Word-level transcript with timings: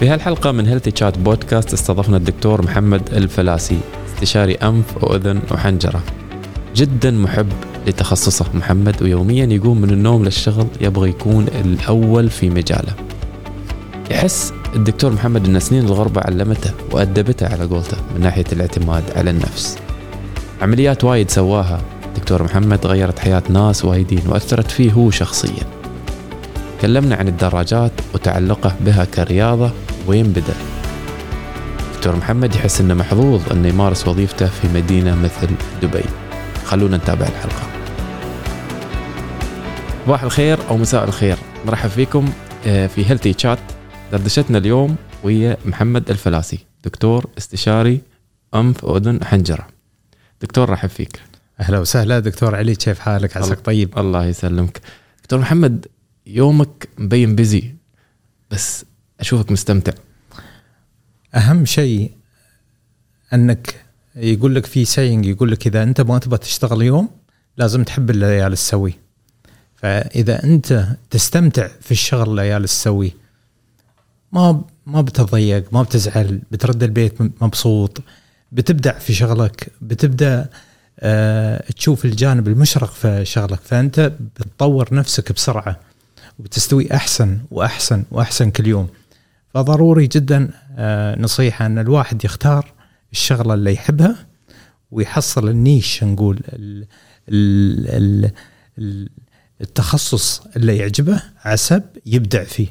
في 0.00 0.08
هالحلقة 0.08 0.52
من 0.52 0.66
هيلثي 0.66 0.90
تشات 0.90 1.18
بودكاست 1.18 1.72
استضفنا 1.72 2.16
الدكتور 2.16 2.62
محمد 2.62 3.08
الفلاسي 3.12 3.78
استشاري 4.14 4.54
أنف 4.54 5.04
وأذن 5.04 5.40
وحنجرة. 5.50 6.02
جدا 6.76 7.10
محب 7.10 7.46
لتخصصه 7.86 8.46
محمد 8.54 9.02
ويوميا 9.02 9.46
يقوم 9.46 9.80
من 9.80 9.90
النوم 9.90 10.24
للشغل 10.24 10.66
يبغى 10.80 11.08
يكون 11.08 11.46
الأول 11.64 12.30
في 12.30 12.50
مجاله. 12.50 12.92
يحس 14.10 14.52
الدكتور 14.74 15.12
محمد 15.12 15.46
أن 15.48 15.60
سنين 15.60 15.84
الغربة 15.84 16.20
علمته 16.20 16.70
وأدبته 16.90 17.46
على 17.46 17.64
قولته 17.64 17.96
من 18.14 18.20
ناحية 18.20 18.44
الاعتماد 18.52 19.02
على 19.16 19.30
النفس. 19.30 19.78
عمليات 20.62 21.04
وايد 21.04 21.30
سواها 21.30 21.80
دكتور 22.16 22.42
محمد 22.42 22.86
غيرت 22.86 23.18
حياة 23.18 23.42
ناس 23.48 23.84
وايدين 23.84 24.22
وأثرت 24.28 24.70
فيه 24.70 24.92
هو 24.92 25.10
شخصيا. 25.10 25.81
كلمنا 26.82 27.16
عن 27.16 27.28
الدراجات 27.28 27.92
وتعلقه 28.14 28.76
بها 28.80 29.04
كرياضة 29.04 29.72
وين 30.06 30.32
بدأ. 30.32 30.54
دكتور 31.94 32.16
محمد 32.16 32.54
يحس 32.54 32.80
إنه 32.80 32.94
محظوظ 32.94 33.52
إنه 33.52 33.68
يمارس 33.68 34.08
وظيفته 34.08 34.46
في 34.46 34.68
مدينة 34.68 35.14
مثل 35.14 35.48
دبي. 35.82 36.04
خلونا 36.64 36.96
نتابع 36.96 37.26
الحلقة. 37.26 37.66
صباح 40.06 40.22
الخير 40.22 40.58
أو 40.68 40.76
مساء 40.76 41.04
الخير. 41.04 41.38
مرحب 41.66 41.88
فيكم 41.88 42.32
آه، 42.66 42.86
في 42.86 43.10
هيلثي 43.10 43.32
تشات 43.32 43.58
دردشتنا 44.12 44.58
اليوم 44.58 44.96
ويا 45.24 45.56
محمد 45.64 46.10
الفلاسي. 46.10 46.58
دكتور 46.84 47.26
استشاري 47.38 48.00
أنف 48.54 48.84
واذن 48.84 49.24
حنجرة. 49.24 49.66
دكتور 50.40 50.70
رحب 50.70 50.88
فيك. 50.88 51.20
أهلا 51.60 51.78
وسهلا 51.78 52.18
دكتور 52.18 52.54
علي 52.54 52.74
كيف 52.74 52.98
حالك؟ 52.98 53.36
عساك 53.36 53.60
طيب. 53.60 53.98
الله 53.98 54.24
يسلمك. 54.24 54.80
دكتور 55.22 55.38
محمد 55.38 55.86
يومك 56.26 56.88
مبين 56.98 57.34
بيزي 57.34 57.74
بس 58.50 58.84
أشوفك 59.20 59.52
مستمتع. 59.52 59.92
أهم 61.34 61.64
شيء 61.64 62.12
أنك 63.32 63.84
يقول 64.16 64.54
لك 64.54 64.66
في 64.66 64.84
سينج 64.84 65.26
يقول 65.26 65.50
لك 65.50 65.66
إذا 65.66 65.82
أنت 65.82 66.00
ما 66.00 66.18
تبغى 66.18 66.38
تشتغل 66.38 66.82
يوم 66.82 67.08
لازم 67.56 67.84
تحب 67.84 68.10
الليالي 68.10 68.56
تسوي 68.56 68.94
فإذا 69.76 70.44
أنت 70.44 70.86
تستمتع 71.10 71.68
في 71.80 71.90
الشغل 71.90 72.30
الليالي 72.30 72.66
تسوي 72.66 73.12
ما 74.32 74.64
ما 74.86 75.00
بتضيق 75.00 75.72
ما 75.72 75.82
بتزعل 75.82 76.40
بترد 76.50 76.82
البيت 76.82 77.42
مبسوط. 77.42 78.02
بتبدع 78.52 78.98
في 78.98 79.14
شغلك 79.14 79.72
بتبدأ 79.80 80.48
آه 81.00 81.72
تشوف 81.72 82.04
الجانب 82.04 82.48
المشرق 82.48 82.92
في 82.92 83.24
شغلك. 83.24 83.60
فأنت 83.60 84.12
بتطور 84.38 84.94
نفسك 84.94 85.32
بسرعة. 85.32 85.80
وبتستوي 86.42 86.94
أحسن 86.94 87.38
وأحسن 87.50 88.04
وأحسن 88.10 88.50
كل 88.50 88.66
يوم. 88.66 88.88
فضروري 89.54 90.06
جدا 90.06 90.50
آه 90.76 91.20
نصيحة 91.20 91.66
أن 91.66 91.78
الواحد 91.78 92.24
يختار 92.24 92.72
الشغلة 93.12 93.54
اللي 93.54 93.72
يحبها 93.72 94.26
ويحصل 94.90 95.48
النيش 95.48 96.04
نقول 96.04 96.40
ال 96.48 96.86
ال 97.28 98.30
ال 98.78 99.08
التخصص 99.60 100.40
اللي 100.56 100.76
يعجبه 100.76 101.22
عسب 101.44 101.82
يبدع 102.06 102.44
فيه. 102.44 102.68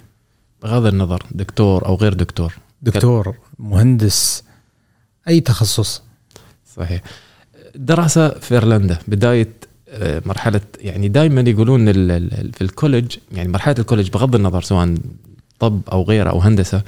بغض 0.64 0.86
النظر 0.86 1.26
دكتور 1.32 1.86
أو 1.86 1.96
غير 1.96 2.14
دكتور. 2.14 2.54
دكتور 2.82 3.36
مهندس 3.60 4.44
أي 5.28 5.40
تخصص. 5.40 6.02
صحيح. 6.76 7.02
دراسة 7.76 8.30
في 8.30 8.54
إيرلندا 8.54 8.98
بداية 9.08 9.54
مرحلة 10.26 10.62
يعني 10.80 11.08
دائما 11.08 11.42
يقولون 11.42 11.86
في 12.52 12.62
ال 12.62 12.69
college 12.69 13.18
يعني 13.32 13.50
مرحلة 13.50 13.76
ال 13.80 13.83
college 13.83 14.10
بغض 14.10 14.36
النظر 14.36 14.62
سواء 14.62 14.96
طب 15.60 15.82
أو 15.92 16.04
غيره 16.04 16.30
أو 16.30 16.40
هندسة 16.40 16.82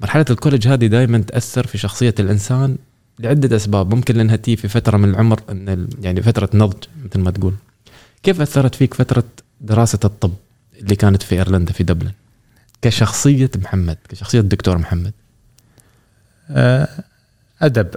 مرحلة 0.00 0.24
ال 0.30 0.35
college 0.35 0.68
هذه 0.68 0.86
دائما 0.86 1.18
تأثر 1.18 1.66
في 1.66 1.78
شخصية 1.78 2.14
الإنسان 2.18 2.76
لعدة 3.18 3.56
أسباب. 3.56 3.94
ممكن 3.94 4.16
لأنها 4.16 4.36
تيي 4.36 4.56
في 4.56 4.68
فترة 4.68 4.96
من 4.96 5.10
العمر 5.10 5.40
إن 5.50 5.88
يعني 6.02 6.22
فترة 6.22 6.50
نضج 6.54 6.84
مثل 7.04 7.20
ما 7.20 7.30
تقول. 7.30 7.54
كيف 8.22 8.40
أثرت 8.40 8.74
فيك 8.74 8.94
فترة 8.94 9.24
دراسة 9.60 9.98
الطب 10.04 10.32
اللي 10.80 10.96
كانت 10.96 11.22
في 11.22 11.34
إيرلندا 11.34 11.72
في 11.72 11.84
دبلن؟ 11.84 12.12
كشخصية 12.82 13.50
محمد 13.56 13.98
كشخصية 14.08 14.40
الدكتور 14.40 14.78
محمد. 14.78 15.12
آه، 16.50 16.88
أدب. 17.62 17.88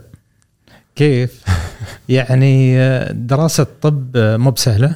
كيف؟ 0.98 1.44
يعني 2.10 2.80
آه، 2.80 3.12
دراسة 3.12 3.64
الطب 3.64 4.18
آه، 4.18 4.38
مو 4.38 4.52
بسهلة. 4.52 4.96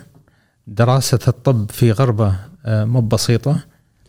دراسة 0.67 1.19
الطب 1.27 1.71
في 1.71 1.91
غربة 1.91 2.35
مو 2.65 3.01
بسيطه 3.01 3.59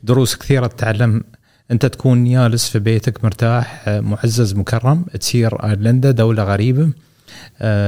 دروس 0.03 0.37
كثيرة 0.37 0.67
تتعلم. 0.67 1.25
أنت 1.71 1.87
تكون 1.87 2.25
جالس 2.33 2.69
في 2.69 2.79
بيتك 2.79 3.25
مرتاح 3.25 3.85
معزز 3.89 4.55
مكرم 4.55 5.05
تصير 5.21 5.65
آيرلندا 5.65 6.11
دولة 6.11 6.45
غريبة 6.45 6.91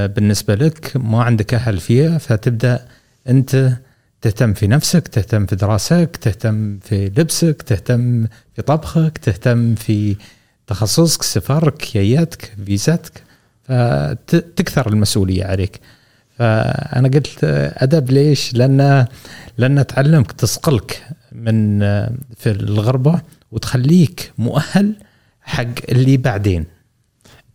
بالنسبة 0.07 0.55
لك 0.55 0.91
ما 0.95 1.23
عندك 1.23 1.53
أهل 1.53 1.77
فيها 1.77 2.17
فتبدأ 2.17 2.87
أنت 3.29 3.77
تهتم 4.21 4.53
في 4.53 4.67
نفسك 4.67 5.07
تهتم 5.07 5.45
في 5.45 5.55
دراستك 5.55 6.17
تهتم 6.17 6.79
في 6.79 7.05
لبسك 7.17 7.61
تهتم 7.61 8.27
في 8.55 8.61
طبخك 8.61 9.17
تهتم 9.17 9.75
في 9.75 10.15
تخصصك 10.67 11.23
سفرك 11.23 11.77
كياتك 11.77 12.53
فيزتك. 12.65 13.23
فتكثر 13.67 14.87
المسؤولية 14.87 15.45
عليك. 15.45 15.79
فأنا 16.37 17.07
قلت 17.07 17.39
أدب 17.77 18.11
ليش؟ 18.11 18.53
لأن 18.53 19.05
لأن 19.57 19.87
تعلمك 19.87 20.31
تصقلك 20.31 21.03
من 21.31 21.79
في 22.35 22.51
الغربة 22.51 23.21
وتخليك 23.51 24.31
مؤهل 24.37 24.95
حق 25.41 25.89
اللي 25.89 26.17
بعدين. 26.17 26.65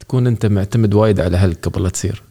تكون 0.00 0.26
أنت 0.26 0.46
معتمد 0.46 0.94
وايد 0.94 1.20
على 1.20 1.36
أهلك 1.36 1.68
قبل 1.68 1.82
لا 1.82 1.88
تصير 1.88 2.22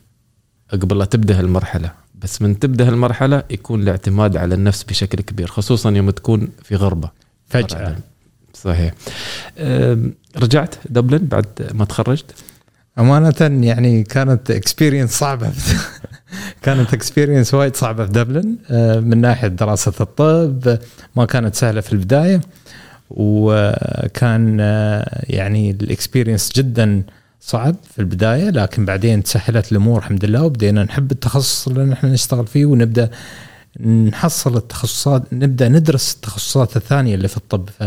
قبل 0.72 0.98
لا 0.98 1.06
تبدأ 1.06 1.40
هالمرحلة. 1.40 1.92
بس 2.16 2.42
من 2.42 2.60
تبدأ 2.60 2.88
هالمرحلة 2.88 3.44
يكون 3.50 3.82
الاعتماد 3.82 4.38
على 4.38 4.56
النفس 4.56 4.84
بشكل 4.84 5.22
كبير 5.22 5.48
خصوصا 5.48 5.92
يوم 5.92 6.10
تكون 6.10 6.50
في 6.64 6.76
غربة. 6.76 7.10
فجأة. 7.48 7.96
صحيح. 8.54 8.94
رجعت 10.38 10.76
دبلن 10.90 11.26
بعد 11.26 11.46
ما 11.74 11.86
تخرجت؟ 11.86 12.26
أمانة 13.00 13.66
يعني 13.66 14.04
كانت 14.04 14.52
experience 14.52 15.12
صعبة. 15.12 15.52
كانت 16.64 16.94
experience 16.94 17.54
وايد 17.54 17.76
صعبة 17.76 18.06
في 18.06 18.12
دبلن 18.12 18.56
من 19.04 19.22
ناحية 19.22 19.48
دراسة 19.48 19.94
الطب 20.02 20.78
ما 21.16 21.26
كانت 21.26 21.56
سهلة 21.56 21.82
في 21.82 21.94
البداية 21.94 22.42
وكان 23.10 24.60
يعني 25.24 25.72
ال 25.72 25.79
experience 25.79 26.52
جدا 26.56 27.04
صعب 27.42 27.76
في 27.94 28.00
البداية 28.00 28.50
لكن 28.50 28.86
بعدين 28.86 29.24
تسهلت 29.24 29.72
الأمور 29.72 30.00
الحمد 30.00 30.26
لله 30.26 30.44
وبدينا 30.44 30.84
نحب 30.84 31.12
التخصص 31.12 31.68
اللي 31.68 31.86
نحن 31.86 32.08
نشتغل 32.08 32.48
فيه 32.48 32.66
ونبدأ 32.66 33.10
نحصل 33.86 34.58
التخصصات 34.58 35.24
نبدأ 35.34 35.70
ندرس 35.70 36.14
التخصصات 36.14 36.78
الثانية 36.78 37.16
اللي 37.16 37.28
في 37.28 37.38
الطب. 37.38 37.70
ف 37.70 37.84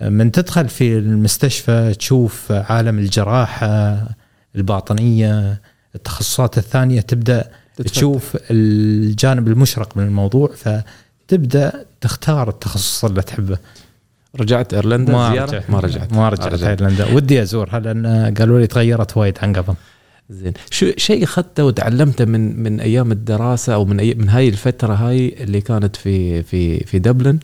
من 0.00 0.32
تدخل 0.32 0.68
في 0.68 0.98
المستشفى 0.98 1.94
تشوف 1.98 2.52
عالم 2.52 2.98
الجراحة 2.98 4.02
الباطنية 4.56 5.60
التخصصات 5.94 6.58
الثانية 6.58 7.00
تبدأ 7.00 7.50
تتفتح. 7.76 7.92
تشوف 7.92 8.36
الجانب 8.50 9.48
المشرق 9.48 9.96
من 9.96 10.04
الموضوع 10.04 10.50
فتبدأ 10.56 11.84
تختار 12.00 12.48
التخصص 12.48 13.04
اللي 13.04 13.22
تحبه. 13.22 13.58
رجعت 14.40 14.74
إيرلندا؟ 14.74 15.12
ما 15.12 15.30
زيارة؟ 15.32 15.50
رجعت. 15.50 15.70
ما 15.70 15.80
رجعت. 15.80 16.12
ما 16.12 16.28
رجعت 16.28 16.62
إيرلندا. 16.62 17.14
ودي 17.14 17.42
ازورها 17.42 17.80
لأن 17.80 18.34
قالوا 18.38 18.60
لي 18.60 18.66
تغيرت 18.66 19.16
وايد 19.16 19.38
عن 19.42 19.52
قبل. 19.52 19.74
زين. 20.30 20.52
شو 20.70 20.86
شيء 20.96 21.24
أخذته 21.24 21.64
وتعلمته 21.64 22.24
من 22.24 22.62
من 22.62 22.80
أيام 22.80 23.12
الدراسة 23.12 23.74
أو 23.74 23.84
من 23.84 24.00
أي 24.00 24.14
من 24.14 24.28
هاي 24.28 24.48
الفترة 24.48 24.94
هاي 24.94 25.36
اللي 25.40 25.60
كانت 25.60 25.96
في 25.96 26.42
في 26.42 26.80
في 26.80 26.98
دبلن؟ 26.98 27.38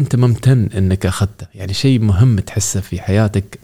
أنت 0.00 0.16
ممتن 0.16 0.68
إنك 0.76 1.06
أخذته. 1.06 1.46
يعني 1.54 1.74
شيء 1.74 2.00
مهم 2.00 2.38
تحسه 2.40 2.80
في 2.80 3.00
حياتك 3.00 3.58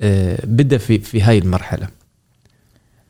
آه 0.00 0.38
بدأ 0.44 0.78
في 0.78 0.98
في 0.98 1.22
هاي 1.22 1.38
المرحلة. 1.38 1.88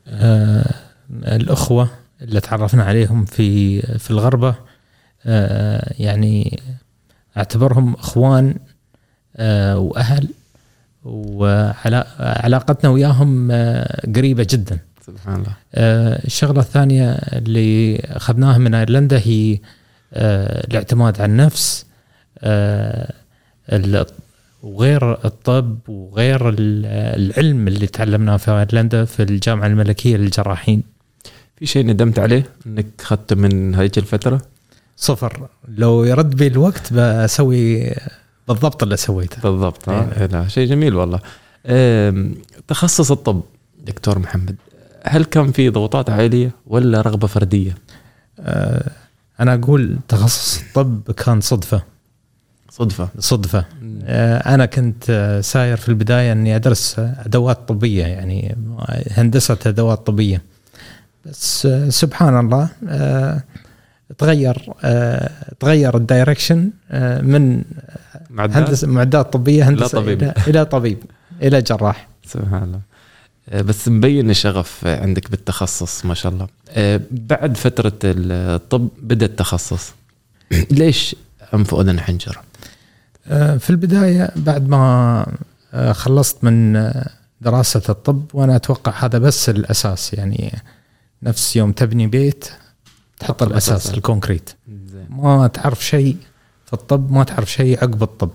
آه 0.07 0.73
الأخوة 1.11 1.89
اللي 2.21 2.39
تعرفنا 2.39 2.83
عليهم 2.83 3.25
في 3.25 3.81
في 3.81 4.11
الغربة 4.11 4.55
آه 5.25 5.93
يعني 5.99 6.59
أعتبرهم 7.37 7.93
إخوان 7.93 8.55
آه، 9.37 9.77
وأهل 9.77 10.27
وعلاقتنا 11.03 12.89
وياهم 12.89 13.51
آه، 13.51 14.11
قريبة 14.15 14.47
جدا. 14.49 14.79
سبحان 15.07 15.35
الله. 15.35 15.53
آه، 15.75 16.25
الشغلة 16.25 16.59
الثانية 16.59 17.11
اللي 17.11 17.99
أخذناها 17.99 18.57
من 18.57 18.75
أيرلندا 18.75 19.17
هي 19.17 19.59
الاعتماد 20.13 21.21
على 21.21 21.31
النفس 21.31 21.85
وغير 24.63 25.25
الطب 25.25 25.77
وغير 25.87 26.55
العلم 26.59 27.67
اللي 27.67 27.87
تعلمناه 27.87 28.37
في 28.37 28.51
أيرلندا 28.51 29.05
في 29.05 29.23
الجامعة 29.23 29.67
الملكية 29.67 30.17
للجراحين 30.17 30.83
في 31.55 31.65
شيء 31.65 31.85
ندمت 31.85 32.19
عليه 32.19 32.43
إنك 32.67 32.85
أخذته 32.99 33.35
من 33.35 33.75
هذه 33.75 33.91
الفترة؟ 33.97 34.41
صفر 34.97 35.47
لو 35.67 36.03
يرد 36.03 36.35
بي 36.35 36.47
الوقت 36.47 36.93
بسوي 36.93 37.93
بالضبط 38.47 38.83
اللي 38.83 38.97
سويته 38.97 39.41
بالضبط 39.41 39.89
ها 39.89 40.21
إيه. 40.21 40.25
لا 40.25 40.47
شيء 40.47 40.69
جميل 40.69 40.95
والله 40.95 41.19
تخصص 42.67 43.11
الطب 43.11 43.41
دكتور 43.85 44.19
محمد 44.19 44.55
هل 45.03 45.25
كان 45.25 45.51
في 45.51 45.69
ضغوطات 45.69 46.09
عائلية 46.09 46.51
ولا 46.67 47.01
رغبة 47.01 47.27
فردية؟ 47.27 47.77
آه، 48.39 48.91
أنا 49.39 49.53
أقول 49.53 49.97
تخصص 50.07 50.61
الطب 50.61 51.11
كان 51.11 51.41
صدفة 51.41 51.81
صدفة. 52.69 53.09
صدفة. 53.19 53.65
آه، 54.03 54.53
أنا 54.53 54.65
كنت 54.65 55.03
آه، 55.09 55.41
ساير 55.41 55.77
في 55.77 55.89
البداية 55.89 56.31
إني 56.31 56.55
أدرس 56.55 56.95
أدوات 56.99 57.67
طبية 57.67 58.05
يعني 58.05 58.55
هندسة 59.11 59.57
أدوات 59.65 60.07
طبية. 60.07 60.41
بس 61.25 61.65
آه، 61.65 61.89
سبحان 61.89 62.39
الله 62.39 62.69
تغير 64.17 64.73
تغير 65.59 65.97
الدايركشن 65.97 66.69
من 67.21 67.63
معدات؟ 68.29 68.57
هندسة 68.57 68.87
معدات 68.87 69.33
طبية 69.33 69.69
هندسة 69.69 69.97
طبيب. 70.01 70.23
إلى 70.23 70.33
إلى 70.47 70.65
طبيب 70.65 70.97
إلى 71.41 71.61
جراح. 71.61 72.07
سبحان 72.25 72.63
الله. 72.63 72.79
بس 73.63 73.87
مبين 73.87 74.29
الشغف 74.29 74.87
عندك 74.87 75.31
بالتخصص 75.31 76.05
ما 76.05 76.13
شاء 76.13 76.31
الله. 76.31 76.47
بعد 77.11 77.57
فترة 77.57 77.93
الطب 78.03 78.89
بدأ 79.01 79.25
التخصص. 79.25 79.93
ليش 80.71 81.15
أنف 81.53 81.73
وأذن 81.73 81.99
حنجرة 81.99 82.37
آه، 82.37 82.46
في 83.29 83.69
البداية 83.69 84.31
بعد 84.35 84.67
ما 84.67 85.25
آه، 85.73 85.91
خلصت 85.91 86.43
من 86.43 86.75
آه، 86.75 87.09
دراسة 87.41 87.81
الطب 87.89 88.25
وأنا 88.33 88.55
أتوقع 88.55 89.05
هذا 89.05 89.17
بس 89.17 89.49
الأساس 89.49 90.13
يعني 90.13 90.53
نفس 91.23 91.55
يوم 91.55 91.71
تبني 91.71 92.07
بيت 92.07 92.49
تحط 93.19 93.43
الأساس 93.43 93.69
الأساس. 93.69 93.93
ال 93.93 93.99
concrete. 93.99 94.49
ما 95.09 95.47
تعرف 95.47 95.85
شيء 95.85 96.17
في 96.65 96.73
الطب 96.73 97.11
ما 97.11 97.23
تعرف 97.23 97.51
شيء 97.51 97.77
عقب 97.77 98.03
الطب. 98.03 98.29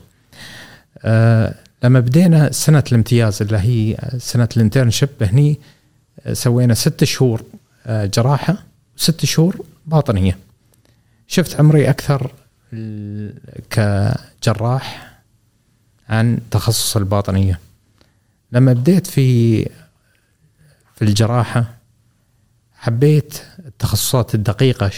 آه 0.98 1.54
لما 1.84 2.00
بدينا 2.00 2.52
سنة 2.52 2.84
الامتياز 2.88 3.42
اللي 3.42 3.58
هي 3.58 3.96
سنة 4.18 4.48
ال 4.56 4.61
internship 4.61 5.08
هني 5.22 5.60
آه، 6.26 6.32
سوينا 6.32 6.74
ست 6.74 7.04
شهور 7.04 7.42
آه 7.86 8.06
جراحة 8.06 8.56
وست 8.98 9.24
شهور 9.24 9.64
باطنية. 9.86 10.38
شفت 11.26 11.60
عمري 11.60 11.90
أكثر 11.90 12.30
كجراح 13.70 15.12
عن 16.08 16.38
تخصص 16.50 16.96
الباطنية. 16.96 17.58
لما 18.52 18.72
بديت 18.72 19.06
في 19.06 19.62
في 20.96 21.02
الجراحة 21.02 21.64
حبيت 22.74 23.42
التخصصات 23.66 24.34
الدقيقة 24.34 24.90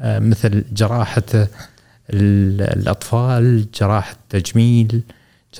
مثل 0.00 0.64
جراحة 0.72 1.22
ال- 1.34 2.62
الأطفال 2.78 3.70
جراحة 3.74 4.12
التجميل 4.12 5.02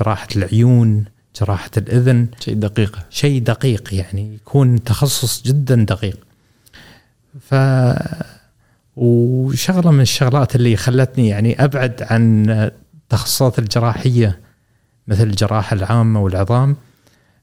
جراحة 0.01 0.29
العيون 0.37 1.05
جراحة 1.41 1.71
الأذن. 1.77 2.27
شيء 2.41 2.55
دقيق. 2.55 2.99
شيء 3.11 3.43
دقيق 3.43 3.95
يعني 3.95 4.35
يكون 4.35 4.85
تخصص 4.85 5.43
جدا 5.43 5.85
دقيق. 5.85 6.19
ف 7.41 7.55
وشغلة 9.01 9.91
من 9.91 10.01
الشغلات 10.01 10.57
اللي 10.57 10.77
خلتني 10.77 11.29
يعني 11.29 11.65
أبعد 11.65 12.03
عن 12.03 12.51
التخصصات 12.51 13.59
الجراحية 13.59 14.41
مثل 15.09 15.23
الجراحة 15.23 15.75
العامة 15.77 16.23
والعظام 16.23 16.77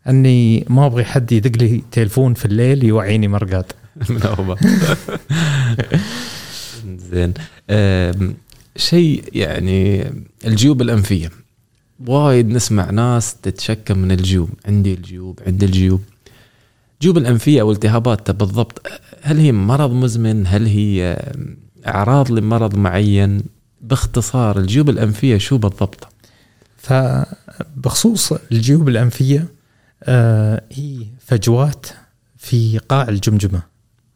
أني 0.07 0.65
ما 0.69 0.85
أبغي 0.85 1.05
حد 1.05 1.31
يدق 1.31 1.61
لي 1.61 1.83
تليفون 1.91 2.33
في 2.33 2.45
الليل 2.45 2.83
يوعيني 2.83 3.27
مرقاد 3.27 3.65
زين. 7.11 7.33
شيء 8.75 9.23
يعني 9.33 10.11
الجيوب 10.45 10.81
الأنفية. 10.81 11.31
وايد 12.07 12.47
نسمع 12.47 12.91
ناس 12.91 13.35
تتشكى 13.35 13.93
من 13.93 14.11
الجيوب. 14.11 14.49
عندي 14.65 14.93
الجيوب 14.93 15.39
عندي 15.47 15.65
الجيوب. 15.65 16.01
جيوب 17.01 17.17
الأنفية 17.17 17.61
أو 17.61 17.71
التهاباتها 17.71 18.33
بالضبط. 18.33 18.87
هل 19.21 19.37
هي 19.39 19.51
مرض 19.51 19.91
مزمن؟ 19.91 20.47
هل 20.47 20.65
هي 20.65 21.03
أم، 21.35 21.57
أعراض 21.87 22.31
لمرض 22.31 22.75
معين؟ 22.75 23.41
باختصار 23.81 24.57
الجيوب 24.59 24.89
الأنفية 24.89 25.37
شو 25.37 25.57
بالضبط؟ 25.57 26.07
فبخصوص 26.77 28.31
الجيوب 28.51 28.89
الأنفية 28.89 29.47
آه، 30.03 30.61
هي 30.71 31.05
فجوات 31.19 31.85
في 32.37 32.77
قاع 32.77 33.07
الجمجمة. 33.09 33.61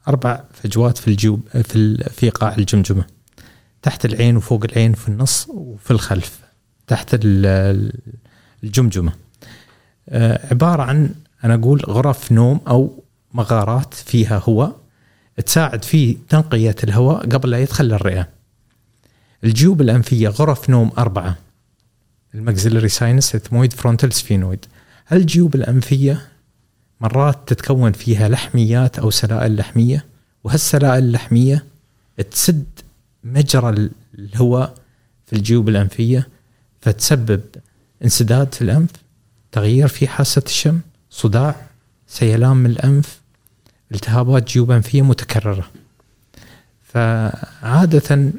أربع 0.07 0.43
فجوات 0.53 0.97
في 0.97 1.07
الجيوب 1.07 1.41
في 1.63 1.97
في 2.09 2.29
قاع 2.29 2.55
الجمجمة. 2.57 3.05
تحت 3.81 4.05
العين 4.05 4.37
وفوق 4.37 4.63
العين 4.63 4.93
في 4.93 5.07
النص 5.09 5.47
وفي 5.49 5.91
الخلف. 5.91 6.39
تحت 6.87 7.13
ال- 7.13 7.45
ال- 7.45 7.93
الجمجمة. 8.63 9.13
آه، 10.09 10.47
عبارة 10.51 10.83
عن 10.83 11.09
أنا 11.43 11.53
أقول 11.53 11.81
غرف 11.87 12.31
نوم 12.31 12.61
أو 12.67 13.03
مغارات 13.33 13.93
فيها 13.93 14.41
هواء 14.49 14.75
تساعد 15.45 15.83
في 15.83 16.17
تنقية 16.29 16.75
الهواء 16.83 17.29
قبل 17.29 17.49
لا 17.49 17.59
يدخل 17.59 17.85
للرئة 17.85 18.27
الجيوب 19.43 19.81
الأنفية 19.81 20.27
غرف 20.29 20.69
نوم 20.69 20.91
أربعة. 20.97 21.37
ال 22.35 22.41
maxillary 22.41 22.89
sinus 22.89 23.35
ethmoid 23.35 23.73
frontal 23.73 24.13
sphenoid. 24.13 24.65
الجيوب 25.11 25.55
الأنفية 25.55 26.27
مرات 27.01 27.39
تتكون 27.47 27.91
فيها 27.91 28.29
لحميات 28.29 28.99
أو 28.99 29.09
سلائل 29.09 29.55
لحمية 29.55 30.05
وهالسلائل 30.43 31.03
اللحمية 31.03 31.65
تسد 32.31 32.65
مجرى 33.23 33.69
ال- 33.69 33.91
الهواء 34.19 34.73
في 35.25 35.33
الجيوب 35.35 35.69
الأنفية 35.69 36.27
فتسبب 36.81 37.41
انسداد 38.03 38.53
في 38.53 38.61
الأنف 38.61 38.89
تغيير 39.51 39.87
في 39.87 40.07
حاسة 40.07 40.43
الشم 40.45 40.79
صداع 41.11 41.55
سيلان 42.07 42.57
من 42.57 42.69
الأنف 42.69 43.21
التهابات 43.91 44.51
جيوب 44.51 44.71
أنفية 44.71 45.01
متكررة. 45.01 45.71
فعادة 46.83 48.31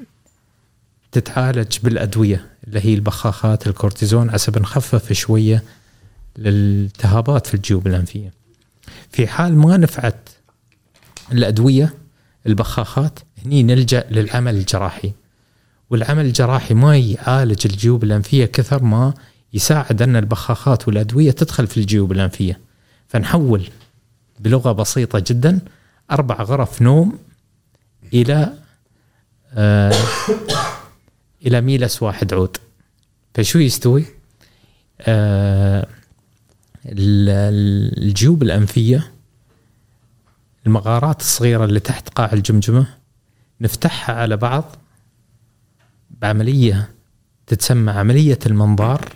تتعالج 1.13 1.79
بالأدوية 1.83 2.47
اللي 2.67 2.81
هي 2.81 2.95
البخاخات 2.95 3.67
الكورتيزون 3.67 4.31
عسب 4.31 4.59
نخفف 4.59 5.13
شوية 5.13 5.63
للالتهابات 6.39 7.47
في 7.47 7.55
الجيوب 7.55 7.87
الأنفية. 7.87 8.33
في 9.11 9.27
حال 9.27 9.57
ما 9.57 9.77
نفعت 9.77 10.29
الأدوية 11.33 11.95
البخاخات 12.47 13.19
هني 13.45 13.63
نلجأ 13.63 14.05
للعمل 14.11 14.57
الجراحي. 14.57 15.13
والعمل 15.91 16.25
الجراحي 16.25 16.75
ما 16.75 16.99
يعالج 16.99 17.67
الجيوب 17.67 18.05
الأنفية 18.05 18.45
كثر 18.45 18.83
ما 18.83 19.15
يساعد 19.55 20.03
أن 20.03 20.17
البخاخات 20.17 20.89
والأدوية 20.89 21.31
تدخل 21.31 21.67
في 21.67 21.77
الجيوب 21.77 22.13
الأنفية. 22.13 22.61
فنحول 23.13 23.69
بلغة 24.41 24.73
بسيطة 24.73 25.25
جدا 25.27 25.61
أربع 26.11 26.43
غرف 26.43 26.83
نوم 26.83 27.19
إلى 28.13 28.55
آه 29.55 29.93
إلى 31.47 31.61
ميلس 31.61 32.03
واحد 32.03 32.35
عود 32.35 32.57
فشو 33.35 33.59
يستوي؟ 33.59 34.05
آه 35.01 35.87
ال- 36.87 37.29
ال- 37.29 38.03
الجيوب 38.03 38.43
الأنفية 38.43 39.13
المغارات 40.67 41.21
الصغيرة 41.21 41.65
اللي 41.65 41.81
تحت 41.81 42.09
قاع 42.09 42.33
الجمجمة 42.33 42.87
نفتحها 43.61 44.15
على 44.17 44.37
بعض 44.37 44.65
بعملية 46.11 46.91
تتسمى 47.47 47.91
عملية 47.93 48.39
المنظار 48.47 49.09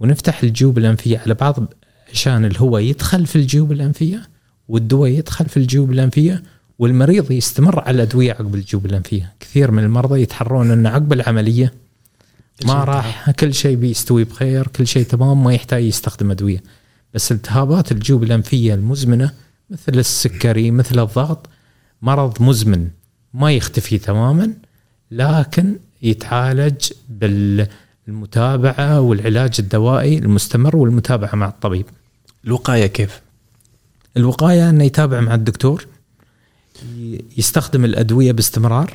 ونفتح 0.00 0.42
الجيوب 0.42 0.78
الأنفية 0.78 1.18
على 1.18 1.34
بعض 1.34 1.72
عشان 2.12 2.44
الهواء 2.44 2.82
يدخل 2.82 3.26
في 3.26 3.36
الجيوب 3.36 3.72
الأنفية 3.72 4.22
والدواء 4.68 5.10
يدخل 5.10 5.48
في 5.48 5.56
الجيوب 5.56 5.92
الأنفية 5.92 6.42
والمريض 6.78 7.30
يستمر 7.30 7.80
على 7.80 7.94
الأدوية 7.94 8.32
عقب 8.32 8.54
الجيوب 8.54 8.86
الأنفية، 8.86 9.32
كثير 9.40 9.70
من 9.70 9.84
المرضى 9.84 10.22
يتحرون 10.22 10.70
ان 10.70 10.86
عقب 10.86 11.12
العملية 11.12 11.72
ما 12.64 12.84
راح 12.84 13.30
كل 13.30 13.54
شيء 13.54 13.76
بيستوي 13.76 14.24
بخير، 14.24 14.66
كل 14.66 14.86
شيء 14.86 15.04
تمام 15.06 15.44
ما 15.44 15.54
يحتاج 15.54 15.84
يستخدم 15.84 16.30
أدوية. 16.30 16.62
بس 17.14 17.32
التهابات 17.32 17.92
الجيوب 17.92 18.22
الأنفية 18.22 18.74
المزمنة 18.74 19.32
مثل 19.70 19.98
السكري 19.98 20.70
مثل 20.70 20.98
الضغط 21.02 21.48
مرض 22.02 22.42
مزمن 22.42 22.88
ما 23.34 23.52
يختفي 23.52 23.98
تماما 23.98 24.52
لكن 25.10 25.76
يتعالج 26.02 26.92
بالمتابعة 27.08 29.00
والعلاج 29.00 29.54
الدوائي 29.58 30.18
المستمر 30.18 30.76
والمتابعة 30.76 31.34
مع 31.34 31.48
الطبيب. 31.48 31.86
الوقاية 32.44 32.86
كيف؟ 32.86 33.20
الوقاية 34.16 34.70
انه 34.70 34.84
يتابع 34.84 35.20
مع 35.20 35.34
الدكتور 35.34 35.86
يستخدم 37.36 37.84
الأدوية 37.84 38.32
باستمرار 38.32 38.94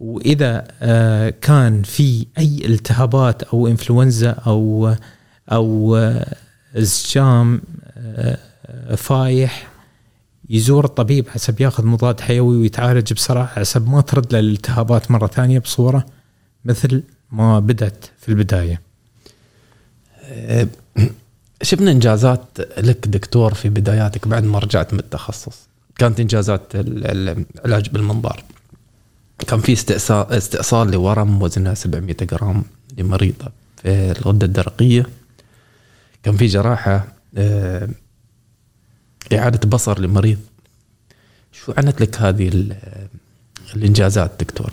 وإذا 0.00 0.68
آه، 0.82 1.30
كان 1.30 1.82
في 1.82 2.26
أي 2.38 2.66
التهابات 2.66 3.42
أو 3.42 3.66
إنفلونزا 3.66 4.30
أو 4.30 4.94
أو 5.52 5.96
آه، 5.96 6.36
زجام 6.76 7.60
آه، 7.96 8.38
آه، 8.66 8.94
فايح 8.94 9.68
يزور 10.50 10.84
الطبيب 10.84 11.28
حسب 11.28 11.60
ياخذ 11.60 11.86
مضاد 11.86 12.20
حيوي 12.20 12.56
ويتعالج 12.56 13.12
بسرعة 13.12 13.46
حسب 13.46 13.88
ما 13.88 14.00
ترد 14.00 14.32
له 14.32 14.38
الالتهابات 14.38 15.10
مرة 15.10 15.26
ثانية 15.26 15.58
بصورة 15.58 16.06
مثل 16.64 17.02
ما 17.32 17.60
بدأت 17.60 18.04
في 18.18 18.28
البداية 18.28 18.80
أه، 20.22 20.68
شفنا 21.62 21.90
إنجازات 21.90 22.44
لك 22.78 23.08
دكتور 23.08 23.54
في 23.54 23.68
بداياتك 23.68 24.28
بعد 24.28 24.44
ما 24.44 24.58
رجعت 24.58 24.92
من 24.92 24.98
التخصص؟ 24.98 25.58
كانت 25.98 26.20
إنجازات 26.20 26.62
ال- 26.74 27.44
العلاج 27.64 27.88
بالمنظار. 27.90 28.42
كان 29.46 29.60
في 29.60 29.72
استئصال 30.36 30.90
لورم 30.90 31.42
وزنها 31.42 31.74
700 31.74 32.16
جرام 32.22 32.64
لمريضة 32.98 33.46
في 33.82 33.88
الغدة 34.18 34.46
الدرقية. 34.46 35.06
كان 36.22 36.36
في 36.36 36.46
جراحة 36.46 37.06
آه، 37.36 37.88
إعادة 39.32 39.68
بصر 39.68 39.98
لمريض. 40.00 40.38
شو 41.52 41.72
عنت 41.78 42.00
لك 42.00 42.16
هذه 42.22 42.48
ال- 42.48 42.76
الإنجازات 43.76 44.30
دكتور؟ 44.40 44.72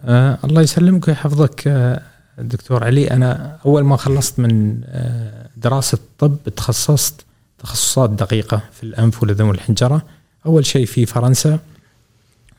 آه 0.00 0.38
الله 0.44 0.62
يسلمك 0.62 1.08
ويحفظك 1.08 1.62
آه 1.66 2.02
دكتور 2.38 2.84
علي. 2.84 3.10
أنا 3.10 3.58
أول 3.66 3.82
ما 3.84 3.96
خلصت 3.96 4.38
من 4.38 4.80
آه 4.84 5.39
دراسة 5.60 5.98
طب 6.18 6.36
تخصصت 6.56 7.24
تخصصات 7.58 8.10
دقيقة 8.10 8.62
في 8.72 8.82
الأنف 8.82 9.22
والأذن 9.22 9.44
والحنجرة. 9.44 10.02
أول 10.46 10.66
شيء 10.66 10.86
في 10.86 11.06
فرنسا 11.06 11.58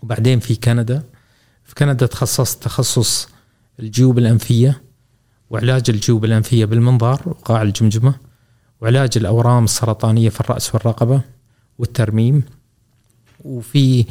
وبعدين 0.03 0.39
في 0.39 0.55
كندا. 0.55 1.03
في 1.63 1.75
كندا 1.75 2.05
تخصصت 2.05 2.63
تخصص 2.63 3.29
الجيوب 3.79 4.17
الأنفية 4.17 4.81
وعلاج 5.49 5.83
الجيوب 5.89 6.25
الأنفية 6.25 6.65
بالمنظار 6.65 7.21
وقاع 7.25 7.61
الجمجمة 7.61 8.15
وعلاج 8.81 9.09
الأورام 9.15 9.63
السرطانية 9.63 10.29
في 10.29 10.41
الرأس 10.41 10.75
والرقبة 10.75 11.21
والترميم. 11.79 12.43
وفي 13.43 14.05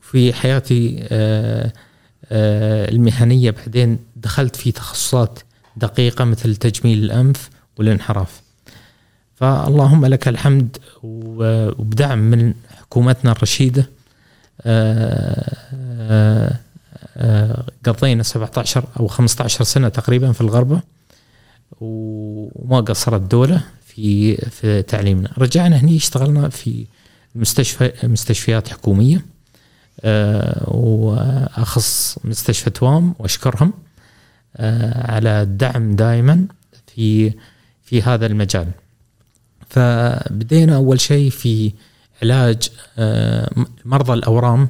في 0.00 0.32
حياتي 0.32 0.98
آه 1.02 1.72
آه 2.24 2.88
المهنية 2.90 3.50
بعدين 3.50 3.98
دخلت 4.16 4.56
في 4.56 4.72
تخصصات 4.72 5.38
دقيقة 5.76 6.24
مثل 6.24 6.56
تجميل 6.56 7.04
الأنف 7.04 7.50
والانحراف. 7.80 8.42
فاللهم 9.34 10.06
لك 10.06 10.28
الحمد 10.28 10.76
وبدعم 11.02 12.18
من 12.18 12.54
حكومتنا 12.80 13.32
الرشيدة. 13.32 13.86
آه، 14.62 15.56
آه، 15.74 16.56
آه، 17.16 17.64
قضينا 17.86 18.22
17 18.22 18.84
أو 19.00 19.06
15 19.06 19.64
سنة 19.64 19.88
تقريبا 19.88 20.32
في 20.32 20.40
الغربة. 20.40 20.80
وما 21.80 22.80
قصرت 22.80 23.20
الدولة 23.22 23.62
في 23.86 24.36
في 24.36 24.82
تعليمنا. 24.82 25.30
رجعنا 25.38 25.76
هني 25.76 25.96
اشتغلنا 25.96 26.48
في 26.48 26.86
مستشفى 27.34 27.92
مستشفيات 28.02 28.68
حكومية. 28.68 29.24
وأخص 30.64 32.18
مستشفى 32.24 32.70
توام 32.70 33.14
وأشكرهم 33.18 33.72
على 34.94 35.42
الدعم 35.42 35.96
دائما 35.96 36.46
في 36.86 37.32
في 37.90 38.02
هذا 38.02 38.26
المجال. 38.26 38.68
فبدينا 39.68 40.76
أول 40.76 41.00
شيء 41.00 41.30
في 41.30 41.72
علاج 42.22 42.68
آه، 42.98 43.50
مرضى 43.84 44.12
الأورام 44.12 44.68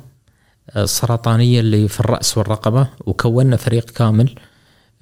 آه، 0.71 0.85
السرطانية 0.85 1.61
اللي 1.61 1.89
في 1.89 2.01
الرأس 2.01 2.39
والرقبة 2.39 2.89
وكونا 3.07 3.57
فريق 3.57 3.91
كامل 3.91 4.35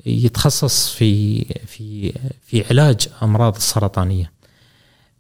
يتخصص 0.07 0.91
في 0.91 1.45
في 1.45 2.13
في 2.43 2.65
علاج 2.71 3.09
أمراض 3.23 3.57
السرطانية. 3.57 4.33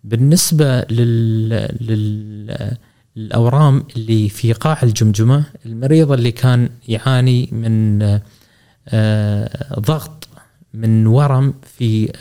بالنسبة 0.05 0.81
لل, 0.81 1.71
اللي 3.97 4.28
في 4.28 4.52
قاع 4.52 4.83
الجمجمة 4.83 5.45
المريض 5.67 6.12
اللي 6.12 6.33
كان 6.33 6.71
يعاني 6.88 7.49
من 7.52 8.02
آه، 8.88 9.81
ضغط 9.81 10.28
من 10.75 11.07
ورم 11.07 11.55
في 11.78 12.12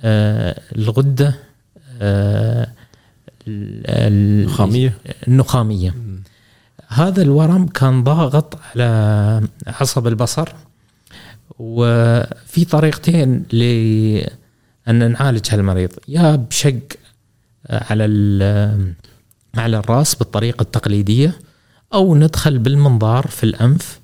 آه، 0.00 0.60
الغدة 0.76 1.34
آه، 2.00 2.68
ال- 3.48 3.82
ال- 3.86 4.44
نخامية؟ 4.46 4.98
النخامية. 5.28 5.94
هذا 6.88 7.22
الورم 7.22 7.66
كان 7.66 8.04
ضاغط 8.04 8.58
على 8.74 9.40
عصب 9.66 10.06
البصر 10.06 10.48
وفي 11.58 12.64
طريقتين 12.64 13.44
لأن 13.52 15.10
نعالج 15.12 15.46
هالمريض. 15.50 15.90
يا 16.08 16.36
بشق 16.36 16.78
على 17.70 18.04
على 19.56 19.76
الرأس 19.78 20.14
بالطريقة 20.14 20.62
التقليدية 20.62 21.38
أو 21.94 22.14
ندخل 22.14 22.58
بالمنظار 22.58 23.26
في 23.26 23.44
الأنف 23.44 24.00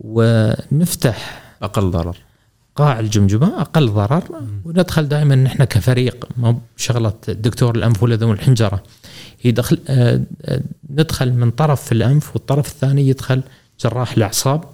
ونفتح 0.00 1.42
أقل 1.62 1.90
ضرر. 1.90 2.16
قاع 2.76 3.00
الجمجمة 3.00 3.60
أقل 3.60 3.88
ضرر. 3.90 4.22
وندخل 4.64 5.08
دائما 5.08 5.34
نحن 5.34 5.64
كفريق 5.64 6.28
ما 6.36 6.58
شغلة 6.76 7.12
دكتور 7.28 7.74
الأنف 7.76 8.02
والأذن 8.02 8.22
والحنجرة 8.26 8.82
هي 9.42 9.50
دخل 9.52 9.78
آه، 9.88 10.20
آه، 10.44 10.60
ندخل 10.90 11.32
من 11.32 11.50
طرف 11.50 11.84
في 11.84 11.92
الأنف 11.92 12.30
والطرف 12.36 12.68
الثاني 12.68 13.08
يدخل 13.08 13.42
جراح 13.80 14.12
الأعصاب. 14.12 14.64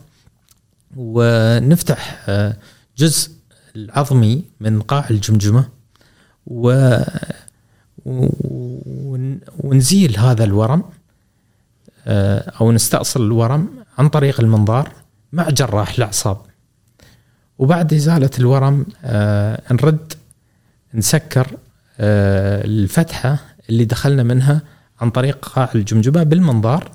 ونفتح 0.97 2.25
آه، 2.29 2.57
جزء 2.99 3.31
العظمي 3.77 4.45
من 4.61 4.81
قاع 4.83 5.07
الجمجمة. 5.11 5.69
و 6.47 6.97
ون- 8.07 9.41
ونزيل 9.59 10.19
هذا 10.19 10.45
الورم 10.45 10.83
أو 12.61 12.73
نستأصل 12.73 13.23
الورم 13.27 13.69
عن 13.99 14.09
طريق 14.09 14.41
المنظار 14.41 14.93
مع 15.33 15.51
جراح 15.51 15.95
الأعصاب. 15.95 16.37
وبعد 17.61 17.95
إزالة 17.95 18.31
الورم 18.39 18.87
آه 19.05 19.63
نرد 19.73 20.13
نسكر 20.95 21.47
آه 22.01 22.65
الفتحة 22.65 23.39
اللي 23.71 23.85
دخلنا 23.85 24.23
منها 24.23 24.63
عن 25.01 25.11
طريق 25.11 25.49
قاع 25.49 25.71
الجمجمة 25.75 26.23
بالمنظار 26.23 26.91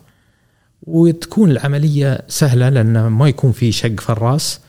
وتكون 0.83 1.51
العملية 1.51 2.21
سهلة 2.27 2.69
لأن 2.69 3.07
ما 3.07 3.27
يكون 3.29 3.51
في 3.51 3.71
شق 3.71 3.99
في 3.99 4.09
الراس 4.09 4.59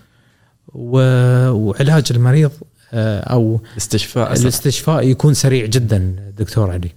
و- 0.69 1.51
وعلاج 1.51 2.05
المريض 2.11 2.51
آه 2.93 3.21
أو 3.21 3.61
استشفاء 3.77 4.33
أسرع. 4.33 4.43
الاستشفاء 4.43 5.03
يكون 5.09 5.35
سريع 5.35 5.67
جدا 5.67 6.17
دكتور 6.39 6.71
علي 6.71 6.91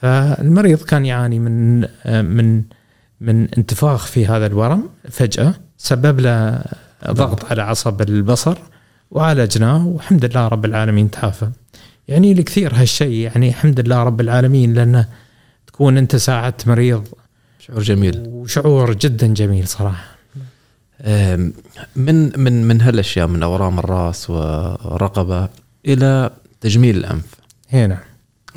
فالمريض 0.00 0.78
كان 0.82 1.06
يعاني 1.06 1.38
من 1.38 1.80
من 2.24 2.62
من 3.20 3.54
انتفاخ 3.58 4.06
في 4.06 4.26
هذا 4.26 4.46
الورم 4.46 4.88
فجأة 5.10 5.54
سبب 5.78 6.20
له 6.20 6.62
ضغط 7.10 7.44
على 7.44 7.62
عصب 7.62 8.02
البصر 8.02 8.58
وعالجناه 9.10 9.86
والحمد 9.86 10.24
لله 10.24 10.48
رب 10.48 10.64
العالمين 10.64 11.10
تعافى 11.10 11.50
يعني 12.08 12.32
الكثير 12.32 12.74
هالشيء 12.74 13.12
يعني 13.12 13.48
الحمد 13.48 13.80
لله 13.80 14.02
رب 14.02 14.20
العالمين 14.20 14.74
لأنه 14.74 15.08
تكون 15.66 15.98
أنت 15.98 16.16
ساعدت 16.16 16.68
مريض 16.68 17.08
شعور 17.58 17.82
جميل. 17.82 18.22
وشعور 18.26 18.94
جدا 18.94 19.26
جميل 19.26 19.68
صراحة. 19.68 20.04
أم، 21.00 21.52
من 21.96 22.40
من 22.40 22.64
من 22.68 22.80
هالأشياء 22.80 23.26
من 23.26 23.42
أورام 23.42 23.78
الرأس 23.78 24.30
والرقبه 24.30 25.48
إلى 25.86 26.30
تجميل 26.60 26.96
الأنف. 26.96 27.24
هنا 27.72 27.98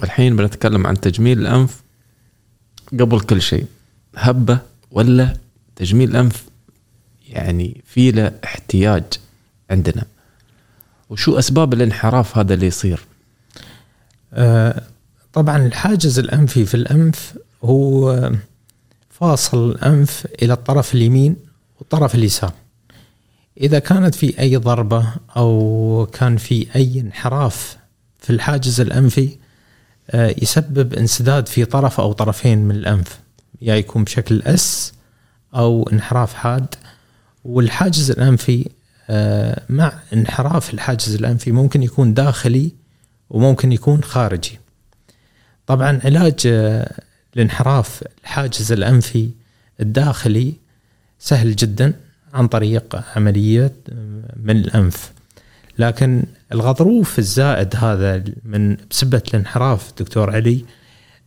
الحين 0.04 0.36
بنتكلم 0.36 0.88
عن 0.88 1.00
تجميل 1.00 1.40
الأنف 1.40 1.82
قبل 3.00 3.20
كل 3.20 3.42
شيء. 3.42 3.66
هبة 4.16 4.60
ولا 4.92 5.34
تجميل 5.76 6.10
الأنف؟ 6.10 6.44
يعني 7.34 7.82
في 7.86 8.12
له 8.12 8.32
احتياج 8.44 9.04
عندنا. 9.70 10.04
وشو 11.10 11.40
أسباب 11.40 11.74
الانحراف 11.74 12.38
هذا 12.38 12.54
اللي 12.54 12.68
يصير؟ 12.68 13.00
آه، 14.34 14.84
طبعا 15.34 15.66
الحاجز 15.66 16.20
الأنفي 16.20 16.66
في 16.66 16.74
الأنف 16.75 17.38
هو 17.63 18.32
فاصل 19.10 19.72
الأنف 19.72 20.28
إلى 20.42 20.54
الطرف 20.54 20.96
اليمين 20.96 21.36
والطرف 21.80 22.16
اليسار. 22.16 22.54
إذا 23.62 23.80
كانت 23.80 24.16
في 24.16 24.40
أي 24.40 24.58
ضربة 24.58 25.13
أو 25.38 26.08
كان 26.13 26.38
في 26.38 26.68
أي 26.75 27.00
انحراف 27.00 27.78
في 28.20 28.30
الحاجز 28.30 28.82
الأنفي 28.82 29.38
آه، 30.10 30.36
يسبب 30.42 30.94
انسداد 30.94 31.48
في 31.48 31.66
طرف 31.66 32.00
أو 32.00 32.13
طرفين 32.13 32.58
من 32.58 32.75
الأنف. 32.75 33.20
يا 33.62 33.75
يكون 33.75 34.04
بشكل 34.04 34.42
أس 34.42 34.94
أو 35.56 35.90
انحراف 35.94 36.34
حاد. 36.34 36.75
والحاجز 37.46 38.12
الأنفي 38.12 38.70
آه، 39.10 39.62
مع 39.70 39.94
انحراف 40.14 40.74
الحاجز 40.74 41.16
الأنفي 41.16 41.52
ممكن 41.52 41.84
يكون 41.84 42.14
داخلي 42.14 42.72
وممكن 43.30 43.72
يكون 43.72 44.04
خارجي. 44.04 44.60
طبعا 45.68 46.00
علاج 46.04 46.40
آه، 46.48 47.00
الانحراف 47.36 48.04
الحاجز 48.24 48.72
الأنفي 48.72 49.30
الداخلي 49.80 50.54
سهل 51.20 51.56
جدا 51.56 51.94
عن 52.34 52.48
طريق 52.48 53.04
عملية 53.16 53.74
آه، 53.90 54.36
من 54.44 54.58
الأنف. 54.58 55.12
لكن 55.80 56.24
الغضروف 56.52 57.20
الزائد 57.20 57.76
هذا 57.76 58.24
من 58.46 58.78
بسبة 58.92 59.22
الانحراف 59.28 59.92
دكتور 60.00 60.32
علي 60.32 60.66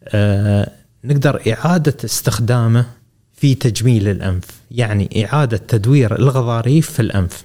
آه، 0.09 0.71
نقدر 1.05 1.43
إعادة 1.53 1.97
استخدامه 2.05 2.87
في 3.37 3.55
تجميل 3.55 4.09
الأنف 4.09 4.45
يعني 4.71 5.25
إعادة 5.25 5.57
تدوير 5.57 6.19
الغضاريف 6.19 6.91
في 6.91 7.01
الأنف. 7.01 7.45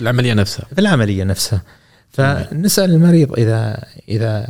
العملية 0.00 0.34
نفسها. 0.34 0.66
في 0.74 0.80
العملية 0.80 1.24
نفسها. 1.24 1.62
فنسأل 2.10 2.90
المريض 2.90 3.32
إذا 3.38 3.84
إذا 4.08 4.48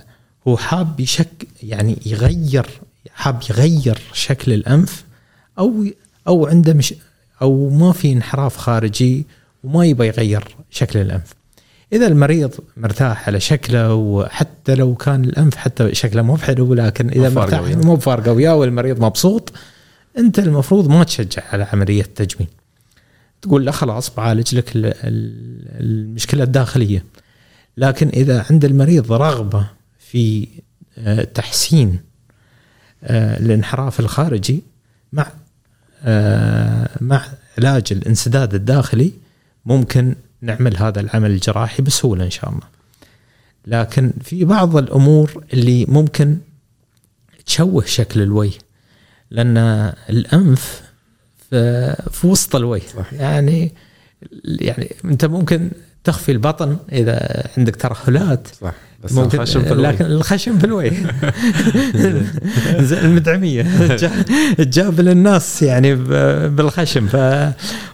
هو 0.48 0.56
حاب 0.56 1.00
يشك 1.00 1.46
يعني 1.62 1.98
يغير 2.06 2.66
حاب 3.10 3.42
يغير 3.50 3.98
شكل 4.12 4.52
الأنف 4.52 5.04
أو 5.58 5.84
أو 6.28 6.46
عنده 6.46 6.72
مش 6.72 6.94
أو 7.42 7.70
ما 7.70 7.92
في 7.92 8.12
انحراف 8.12 8.56
خارجي 8.56 9.26
وما 9.64 9.86
يبغى 9.86 10.08
يغير 10.08 10.56
شكل 10.70 10.98
الأنف. 10.98 11.34
إذا 11.92 12.06
المريض 12.06 12.54
مرتاح 12.76 13.28
على 13.28 13.40
شكله 13.40 13.94
وحتى 13.94 14.74
لو 14.74 14.94
كان 14.94 15.24
الأنف 15.24 15.56
حتى 15.56 15.94
شكله 15.94 16.22
مو 16.22 16.34
بحلو 16.34 16.74
لكن 16.74 17.10
إذا 17.10 17.28
مرتاح. 17.28 17.60
مو 17.60 17.96
بفارقة 17.96 18.32
وياه 18.32 18.56
والمريض 18.56 19.00
مبسوط 19.00 19.52
انت 20.18 20.38
المفروض 20.38 20.88
ما 20.88 21.04
تشجع 21.04 21.42
على 21.52 21.64
عملية 21.64 22.02
تجميل. 22.02 22.48
تقول 23.42 23.64
لا 23.64 23.72
خلاص 23.72 24.14
بعالج 24.14 24.54
لك 24.54 24.76
ال- 24.76 24.86
ال- 24.86 25.80
المشكلة 25.80 26.44
الداخلية. 26.44 27.04
لكن 27.76 28.08
إذا 28.08 28.46
عند 28.50 28.64
المريض 28.64 29.12
رغبة 29.12 29.66
في 29.98 30.48
آه، 30.98 31.24
تحسين 31.24 32.00
آه، 33.04 33.38
الانحراف 33.40 34.00
الخارجي 34.00 34.62
مع 35.12 35.26
آه، 36.02 36.88
مع 37.00 37.24
علاج 37.58 37.82
الانسداد 37.92 38.54
الداخلي 38.54 39.12
ممكن 39.66 40.14
نعمل 40.40 40.76
هذا 40.76 41.00
العمل 41.00 41.30
الجراحي 41.30 41.82
بسهولة 41.82 42.24
إن 42.24 42.30
شاء 42.30 42.50
الله. 42.50 42.66
لكن 43.66 44.12
في 44.22 44.44
بعض 44.44 44.76
الأمور 44.76 45.44
اللي 45.52 45.84
ممكن 45.88 46.38
تشوه 47.46 47.84
شكل 47.84 48.22
الوجه. 48.22 48.58
لأن 49.30 49.56
الأنف 50.10 50.82
في, 51.50 51.94
في 52.12 52.26
وسط 52.26 52.56
الوجه. 52.56 52.82
صح. 52.96 53.12
يعني 53.12 53.72
يعني 54.44 54.96
أنت 55.04 55.24
ممكن 55.24 55.70
تخفي 56.04 56.32
البطن 56.32 56.76
إذا 56.92 57.46
عندك 57.58 57.76
ترهلات. 57.76 58.48
صح 58.60 58.72
بس 59.04 59.12
ممكن 59.12 59.38
الخشم 59.40 59.62
في 59.64 59.72
الوجه. 59.72 59.88
لكن 59.90 60.04
الخشم 60.04 60.58
في 60.58 60.64
الوجه. 60.64 60.92
زين 62.88 62.98
المدعمية. 62.98 63.96
جا- 63.96 64.22
تجاب 64.58 65.00
للناس 65.00 65.62
يعني 65.62 65.94
ب- 65.94 66.56
بالخشم. 66.56 67.06
ف 67.06 67.16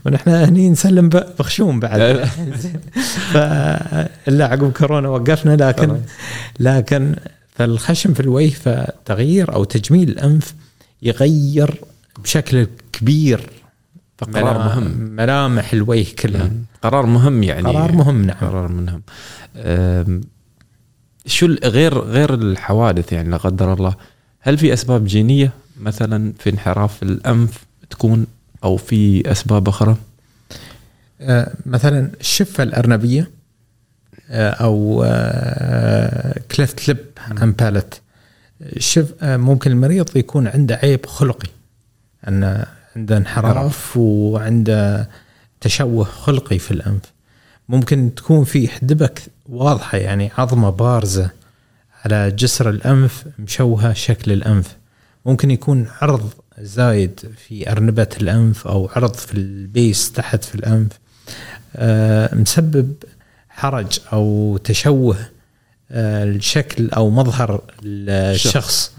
ونحن 0.06 0.30
هني 0.30 0.70
نسلم 0.70 1.08
ب- 1.08 1.26
بخشوم 1.38 1.80
بعد. 1.80 2.28
زين 2.58 2.80
فالا 3.32 4.44
عقب 4.46 4.72
كورونا 4.72 5.08
وقفنا 5.08 5.56
لكن. 5.56 5.96
لكن 6.60 7.14
فالخشم 7.54 8.14
في 8.14 8.20
الوجه 8.20 8.50
فتغيير 8.54 9.54
أو 9.54 9.64
تجميل 9.64 10.08
الأنف 10.08 10.54
يغير 11.04 11.80
بشكل 12.22 12.66
كبير 12.92 13.50
فقرار 14.18 14.58
ملا- 14.58 14.64
مهم. 14.64 14.98
ملامح 14.98 15.72
الوجه 15.72 16.06
كلها. 16.18 16.50
قرار 16.82 17.06
مهم 17.06 17.42
يعني. 17.42 17.68
قرار 17.68 17.92
مهم 17.92 18.22
نعم. 18.26 18.36
قرار 18.36 18.68
مهم. 18.68 19.02
شو 21.26 21.46
غير 21.46 21.98
غير 21.98 22.34
الحوادث 22.34 23.12
يعني 23.12 23.28
لا 23.30 23.36
قدر 23.36 23.72
الله 23.72 23.94
هل 24.40 24.58
في 24.58 24.72
أسباب 24.72 25.04
جينية 25.04 25.52
مثلا 25.80 26.32
في 26.38 26.50
انحراف 26.50 27.02
الأنف 27.02 27.64
تكون 27.90 28.26
أو 28.64 28.76
في 28.76 29.30
أسباب 29.32 29.68
أخرى؟ 29.68 29.96
آه، 31.20 31.52
مثلا 31.66 32.10
الشفة 32.20 32.62
الأرنبية 32.62 33.30
آه، 34.30 34.50
أو 34.50 35.04
cleft 36.56 36.88
lip 36.90 36.98
عن 37.18 37.54
الشف 38.62 39.14
آه، 39.22 39.36
ممكن 39.36 39.70
المريض 39.70 40.16
يكون 40.16 40.48
عنده 40.48 40.74
عيب 40.74 41.06
خلقي 41.06 41.48
أن 42.28 42.64
عنده 42.96 43.16
انحراف 43.16 43.96
وعنده 43.96 45.08
تشوه 45.60 46.04
خلقي 46.04 46.58
في 46.58 46.70
الأنف. 46.70 47.02
ممكن 47.68 48.14
تكون 48.16 48.44
في 48.44 48.68
حدبة 48.68 49.22
واضحة 49.48 49.98
يعني 49.98 50.30
عظمة 50.38 50.70
بارزة 50.70 51.30
على 52.04 52.30
جسر 52.30 52.70
الأنف 52.70 53.24
مشوهة 53.38 53.92
شكل 53.92 54.32
الأنف. 54.32 54.76
ممكن 55.26 55.50
يكون 55.50 55.86
عرض 56.00 56.30
زايد 56.58 57.20
في 57.36 57.70
أرنبة 57.70 58.08
الأنف 58.20 58.66
أو 58.66 58.90
عرض 58.96 59.14
في 59.14 59.34
ال 59.34 59.50
base 59.50 60.12
تحت 60.12 60.44
في 60.44 60.54
الأنف. 60.54 60.92
آه، 61.76 62.34
مسبب 62.34 62.94
حرج 63.48 63.98
أو 64.12 64.56
تشوه 64.56 65.16
الشكل 65.90 66.90
أو 66.90 67.10
مظهر 67.10 67.60
الشخص. 67.84 68.92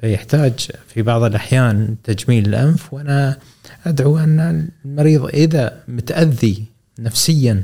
فيحتاج 0.00 0.70
في 0.88 1.02
بعض 1.02 1.22
الأحيان 1.22 1.96
تجميل 2.04 2.48
الأنف 2.48 2.94
وأنا 2.94 3.38
أدعو 3.86 4.18
أن 4.18 4.68
المريض 4.84 5.24
إذا 5.24 5.82
متأذي 5.88 6.64
نفسيا 6.98 7.62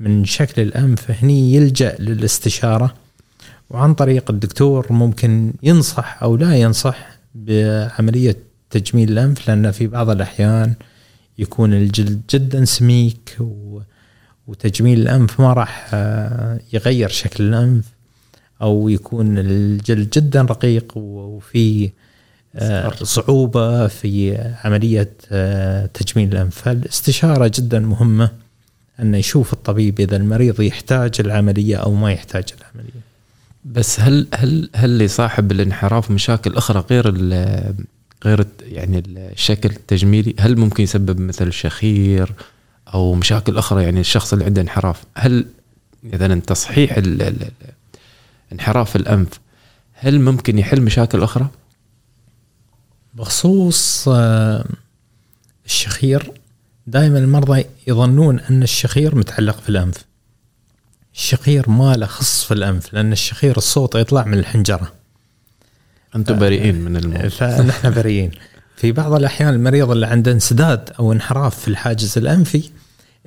من 0.00 0.24
شكل 0.24 0.62
الأنف 0.62 1.10
هني 1.10 1.54
يلجأ 1.54 1.96
للاستشارة. 1.98 2.94
وعن 3.70 3.94
طريق 3.94 4.30
الدكتور 4.30 4.92
ممكن 4.92 5.52
ينصح 5.62 6.22
أو 6.22 6.36
لا 6.36 6.56
ينصح 6.56 7.08
بعملية 7.34 8.36
تجميل 8.70 9.12
الأنف 9.12 9.48
لأن 9.48 9.70
في 9.70 9.86
بعض 9.86 10.10
الأحيان 10.10 10.74
يكون 11.38 11.74
الجلد 11.74 12.20
جدا 12.30 12.64
سميك 12.64 13.36
و 13.40 13.80
وتجميل 14.48 15.00
الأنف 15.00 15.40
ما 15.40 15.52
راح 15.52 15.90
آه، 15.94 16.60
يغير 16.72 17.08
شكل 17.08 17.44
الأنف 17.44 17.84
أو 18.62 18.88
يكون 18.88 19.38
الجلد 19.38 20.10
جدا 20.10 20.42
رقيق 20.42 20.96
وفي 20.96 21.90
آه، 22.56 22.92
صعوبة 23.02 23.86
في 23.86 24.38
عملية 24.64 25.10
آه، 25.32 25.86
تجميل 25.86 26.32
الأنف. 26.32 26.58
فالاستشارة 26.58 27.52
جدا 27.54 27.78
مهمة 27.78 28.30
انه 29.00 29.18
يشوف 29.18 29.52
الطبيب 29.52 30.00
إذا 30.00 30.16
المريض 30.16 30.60
يحتاج 30.60 31.12
العملية 31.20 31.76
أو 31.76 31.94
ما 31.94 32.12
يحتاج 32.12 32.44
العملية. 32.60 33.00
بس 33.64 34.00
هل 34.00 34.26
هل 34.34 34.70
هل 34.74 34.90
اللي 34.90 35.08
صاحب 35.08 35.52
الانحراف 35.52 36.10
مشاكل 36.10 36.56
أخرى 36.56 36.84
غير 36.90 37.10
غير 38.24 38.46
يعني 38.62 39.02
الشكل 39.08 39.70
التجميلي؟ 39.70 40.34
هل 40.38 40.58
ممكن 40.58 40.82
يسبب 40.82 41.20
مثل 41.20 41.52
شخير؟ 41.52 42.32
أو 42.94 43.14
مشاكل 43.14 43.58
أخرى 43.58 43.84
يعني 43.84 44.00
الشخص 44.00 44.32
اللي 44.32 44.44
عنده 44.44 44.62
انحراف 44.62 45.02
هل 45.14 45.46
مثلا 46.04 46.40
تصحيح 46.40 46.96
ال- 46.96 47.22
ال- 47.22 47.42
ال- 47.42 47.50
انحراف 48.52 48.96
الأنف 48.96 49.28
هل 49.92 50.20
ممكن 50.20 50.58
يحل 50.58 50.80
مشاكل 50.82 51.22
أخرى؟ 51.22 51.48
بخصوص 53.14 54.08
آه، 54.08 54.64
الشخير 55.66 56.32
دائما 56.86 57.18
المرضى 57.18 57.64
يظنون 57.86 58.40
أن 58.40 58.62
الشخير 58.62 59.14
متعلق 59.14 59.60
في 59.60 59.68
الأنف. 59.68 60.04
الشخير 61.14 61.70
ما 61.70 61.94
له 61.94 62.06
خص 62.06 62.44
في 62.44 62.54
الأنف 62.54 62.94
لأن 62.94 63.12
الشخير 63.12 63.56
الصوت 63.56 63.94
يطلع 63.94 64.24
من 64.24 64.38
الحنجرة. 64.38 64.92
أنتم 66.16 66.38
بريئين 66.38 66.74
من 66.74 66.96
الموضوع 66.96 67.28
فنحن 67.28 67.90
بريئين. 67.90 68.30
في 68.78 68.92
بعض 68.92 69.12
الأحيان 69.12 69.54
المريض 69.54 69.90
اللي 69.90 70.06
عنده 70.06 70.32
انسداد 70.32 70.90
أو 70.98 71.12
انحراف 71.12 71.60
في 71.60 71.68
الحاجز 71.68 72.18
الأنفي 72.18 72.70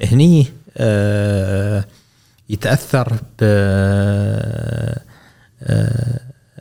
هني 0.03 0.47
آه، 0.77 1.85
يتأثر 2.49 3.13
ب 3.13 3.43
آه، 5.63 6.19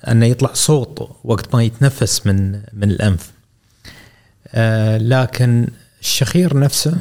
أنه 0.08 0.26
يطلع 0.26 0.52
صوت 0.52 1.10
وقت 1.24 1.54
ما 1.54 1.62
يتنفس 1.62 2.26
من 2.26 2.52
من 2.72 2.90
الأنف. 2.90 3.32
آه، 4.48 4.98
لكن 4.98 5.68
الشخير 6.00 6.58
نفسه 6.58 6.96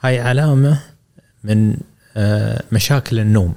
هاي 0.00 0.20
علامة 0.20 0.80
من 1.44 1.76
آه، 2.16 2.62
مشاكل 2.72 3.18
النوم. 3.18 3.54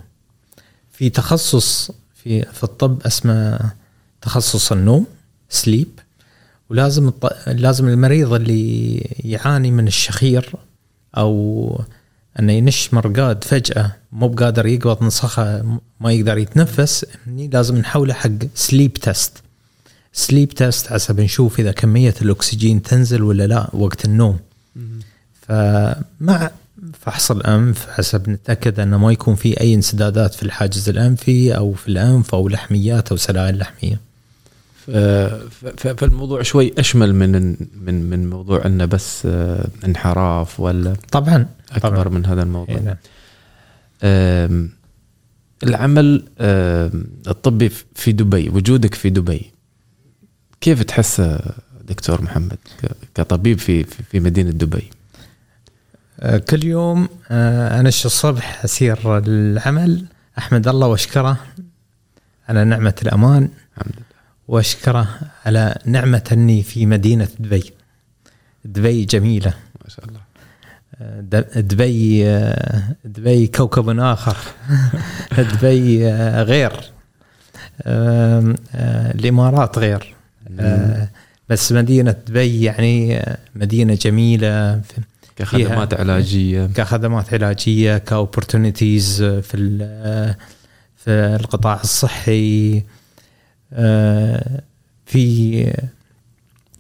في 0.94 1.10
تخصص 1.10 1.92
في 2.16 2.42
في 2.42 2.64
الطب 2.64 3.02
اسمه 3.06 3.60
تخصص 4.22 4.72
النوم 4.72 5.06
sleep 5.50 6.00
ولازم 6.70 7.08
الط- 7.08 7.48
لازم 7.48 7.88
المريض 7.88 8.34
اللي 8.34 8.96
يعاني 9.24 9.72
من 9.72 9.88
الشخير 9.88 10.54
أو 11.18 11.82
أنه 12.40 12.54
ينش 12.54 12.94
من 12.94 13.10
رقاده 13.10 13.44
فجأة 13.44 13.96
مو 14.12 14.28
بقادر 14.28 14.66
يقبض 14.66 15.04
نفسه 15.04 15.64
ما 16.00 16.12
يقدر 16.14 16.38
يتنفس 16.38 17.06
هني 17.28 17.48
لازم 17.48 17.78
نحوله 17.78 18.14
حق 18.14 18.30
sleep 18.56 18.94
test 18.94 19.32
sleep 20.14 20.50
test 20.50 20.88
عسب 20.88 21.20
نشوف 21.20 21.60
إذا 21.60 21.72
كمية 21.72 22.14
الأكسجين 22.22 22.82
تنزل 22.82 23.24
ولا 23.24 23.48
لا 23.48 23.70
وقت 23.76 24.06
النوم. 24.06 24.40
فمع 25.42 26.52
فحص 27.02 27.32
الأنف 27.32 27.88
حسب 27.90 28.30
نتاكد 28.30 28.80
أنه 28.80 28.98
ما 28.98 29.12
يكون 29.12 29.36
في 29.36 29.62
أي 29.62 29.74
انسدادات 29.74 30.34
في 30.34 30.44
الحاجز 30.44 30.90
الأنفي 30.90 31.58
أو 31.58 31.74
في 31.74 31.88
الأنف 31.88 32.36
أو 32.36 32.48
لحميات 32.48 33.10
أو 33.12 33.18
سلائل 33.18 33.58
لحمية. 33.58 34.00
فالموضوع 35.78 36.42
شوي 36.42 36.74
أشمل 36.78 37.16
من 37.16 37.32
من 37.82 38.10
من 38.10 38.30
موضوع 38.30 38.66
إنه 38.66 38.86
بس 38.86 39.26
آه، 39.26 39.68
انحراف 39.86 40.60
ولا 40.60 40.94
طبعا. 41.12 41.48
أكبر 41.72 41.90
طبعا. 41.90 42.10
من 42.10 42.26
هذا 42.26 42.44
الموضوع. 42.44 42.76
إيه 42.76 42.82
نعم. 42.82 44.70
العمل 45.64 46.24
الطبي 47.28 47.70
في 47.96 48.12
دبي 48.12 48.50
وجودك 48.50 48.96
في 48.96 49.10
دبي 49.10 49.52
كيف 50.62 50.84
تحس 50.84 51.22
دكتور 51.88 52.22
محمد 52.22 52.58
كطبيب 53.16 53.60
في 53.60 53.84
في 53.84 54.20
مدينة 54.20 54.50
دبي؟ 54.52 54.90
آه، 56.20 56.38
كل 56.38 56.64
يوم 56.64 57.10
آه، 57.32 57.80
انش 57.80 58.06
الصبح 58.06 58.64
أسير 58.64 59.18
العمل. 59.18 60.06
أحمد 60.38 60.68
الله 60.68 60.88
وأشكره 60.88 61.38
على 62.50 62.64
نعمة 62.64 62.96
الأمان. 63.02 63.50
الحمد 63.78 63.94
لله. 63.96 64.09
وأشكره 64.50 65.08
على 65.46 65.78
نعمة 65.86 66.24
أني 66.32 66.64
في 66.64 66.86
مدينة 66.86 67.28
دبي. 67.40 67.64
دبي 68.66 69.06
جميلة. 69.06 69.54
ما 69.84 69.90
شاء 69.90 70.06
الله. 70.06 70.20
دبي 71.62 72.24
دبي 73.06 73.48
كوكب 73.48 74.00
آخر. 74.00 74.38
دبي 75.54 76.08
غير. 76.44 76.72
الإمارات 79.16 79.78
غير. 79.78 80.16
بس 81.50 81.72
مدينة 81.72 82.16
دبي 82.28 82.64
يعني 82.64 83.26
مدينة 83.56 83.94
جميلة. 83.94 84.82
كخدمات 85.36 85.94
علاجية. 85.94 86.66
كخدمات 86.66 87.34
علاجية 87.34 87.98
كاوبورتونيتيز 87.98 89.24
في 89.24 89.58
في 90.98 91.10
القطاع 91.40 91.82
الصحي. 91.84 92.84
في 95.06 95.74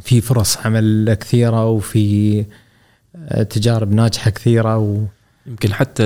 في 0.03 0.21
فرص 0.21 0.57
عمل 0.57 1.17
كثيرة 1.19 1.65
وفي 1.69 2.45
آه، 3.15 3.43
تجارب 3.43 3.91
ناجحة 3.93 4.29
كثيرة 4.31 4.77
و 4.77 5.03
يمكن 5.47 5.73
حتى 5.73 6.05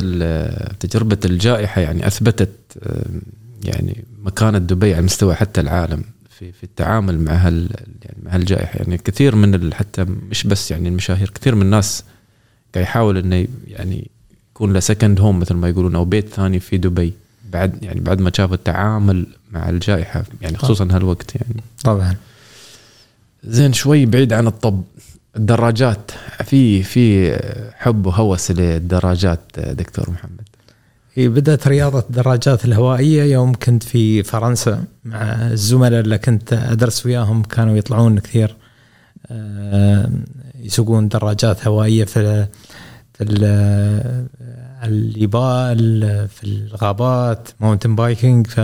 تجربة 0.79 1.17
الجائحة 1.25 1.81
يعني 1.81 2.07
أثبتت 2.07 2.49
آم، 2.83 3.21
يعني 3.63 4.03
مكانة 4.23 4.57
دبي 4.57 4.93
على 4.93 5.01
مستوى 5.01 5.35
حتى 5.35 5.61
العالم 5.61 6.03
في 6.29 6.51
في 6.51 6.63
التعامل 6.63 7.19
مع 7.19 7.33
هال 7.33 7.69
يعني 8.03 8.17
مع 8.23 8.35
هالجائحة. 8.35 8.79
يعني 8.79 8.97
كثير 8.97 9.35
من 9.35 9.73
حتى 9.73 10.03
مش 10.03 10.43
بس 10.47 10.71
يعني 10.71 10.89
المشاهير 10.89 11.29
كثير 11.29 11.55
من 11.55 11.61
الناس 11.61 12.03
قاعد 12.75 12.85
يحاول 12.85 13.17
إنه 13.17 13.47
يعني 13.67 14.07
يكون 14.51 14.73
له 14.73 14.79
سكند 14.79 15.19
هوم 15.19 15.39
مثل 15.39 15.53
ما 15.53 15.69
يقولون 15.69 15.95
أو 15.95 16.05
بيت 16.05 16.29
ثاني 16.29 16.59
في 16.59 16.77
دبي. 16.77 17.13
بعد 17.53 17.83
يعني 17.83 17.99
بعد 17.99 18.21
ما 18.21 18.31
شافوا 18.35 18.55
التعامل 18.55 19.27
مع 19.51 19.69
الجائحة 19.69 20.23
يعني 20.41 20.57
خصوصا 20.57 20.87
هالوقت 20.91 21.35
يعني. 21.35 21.63
طبعا. 21.83 22.15
زين 23.43 23.73
شوي 23.73 24.05
بعيد 24.05 24.33
عن 24.33 24.47
الطب. 24.47 24.83
الدراجات 25.37 26.11
في 26.43 26.83
في 26.83 27.35
حب 27.73 28.05
وهوس 28.05 28.51
للدراجات 28.51 29.39
دكتور 29.57 30.09
محمد؟ 30.09 30.41
هي 31.13 31.27
بدأت 31.27 31.67
رياضة 31.67 31.99
الدراجات 31.99 32.65
الهوائية 32.65 33.23
يوم 33.23 33.53
كنت 33.53 33.83
في 33.83 34.23
فرنسا 34.23 34.83
مع 35.05 35.21
الزملاء 35.51 35.99
اللي 35.99 36.17
كنت 36.17 36.53
أدرس 36.53 37.05
وياهم 37.05 37.43
كانوا 37.43 37.77
يطلعون 37.77 38.19
كثير 38.19 38.55
آه، 39.31 40.09
يسوقون 40.59 41.07
دراجات 41.07 41.67
هوائية 41.67 42.05
في 42.05 42.47
في 43.13 43.23
الجبال 44.83 46.27
في 46.27 46.43
الغابات 46.43 47.49
mountain 47.59 47.95
biking 47.95 48.47
ف 48.47 48.59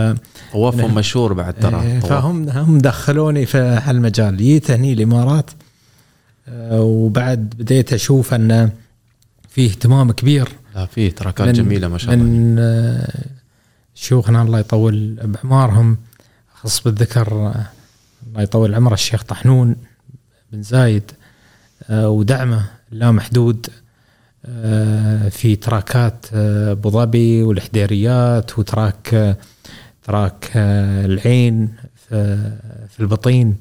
طوافهم 0.54 0.96
مشهور 0.96 1.34
بعد 1.34 1.54
ترى 1.54 1.82
إيه،. 1.82 2.00
فهم 2.00 2.50
هم 2.50 2.78
دخلوني 2.78 3.46
في 3.46 3.58
هالمجال. 3.58 4.38
جيت 4.38 4.72
هني 4.72 4.94
الإمارات 4.94 5.52
آه، 6.48 6.82
وبعد 6.82 7.54
بديت 7.60 7.94
أشوف 7.94 8.34
أن 8.34 8.70
في 9.50 9.66
اهتمام 9.66 10.12
كبير 10.12 10.50
لا 10.76 10.86
في 10.86 11.12
تراكات 11.12 11.56
جميلة 11.56 11.88
ما 11.88 11.98
شاء 11.98 12.14
الله. 12.14 12.26
من 12.26 12.56
آه، 12.60 13.26
شيوخنا 13.96 14.42
الله 14.42 14.60
يطول 14.60 15.20
بعمارهم 15.24 15.98
خص 16.54 16.82
بالذكر 16.82 17.34
آه، 17.34 17.66
الله 18.28 18.42
يطول 18.42 18.76
عمره 18.76 18.94
الشيخ 18.94 19.24
طحنون 19.24 19.76
بن 20.52 20.62
زايد 20.62 21.12
ودعمه 21.92 22.66
لا 22.92 23.12
محدود. 23.12 23.68
في 25.30 25.56
تراكات 25.62 26.26
آه، 26.34 26.72
أبو 26.72 26.90
ظبي 26.90 27.44
والحديريات 27.44 28.60
وتراك 28.60 29.14
آه، 29.14 29.38
تراك 30.04 30.52
آه، 30.56 31.06
العين 31.06 31.70
في 32.90 33.00
البطين. 33.00 33.56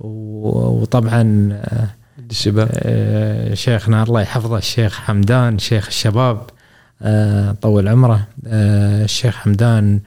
وطبعا 0.00 1.48
آه، 1.52 1.88
الشباب. 2.30 2.68
آه، 2.72 3.54
شيخنا 3.54 4.02
الله 4.02 4.20
يحفظه 4.20 4.58
الشيخ 4.58 5.00
حمدان 5.00 5.58
شيخ 5.58 5.86
الشباب 5.86 6.42
آه، 7.02 7.52
طول 7.52 7.88
عمره 7.88 8.26
آه، 8.46 9.04
الشيخ 9.04 9.36
حمدان 9.36 10.00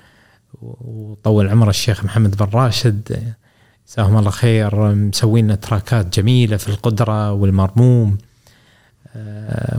وطول 0.62 1.50
عمره 1.50 1.70
الشيخ 1.70 2.04
محمد 2.06 2.38
بن 2.38 2.48
راشد. 2.54 3.12
آه، 3.12 3.36
جزاهم 3.94 4.18
الله 4.18 4.30
خير. 4.32 4.76
مسوين 4.96 5.60
تراكات 5.60 6.20
جميلة 6.20 6.58
في 6.58 6.70
القدرة 6.70 7.32
والمرموم. 7.32 8.18
آه، 8.18 8.31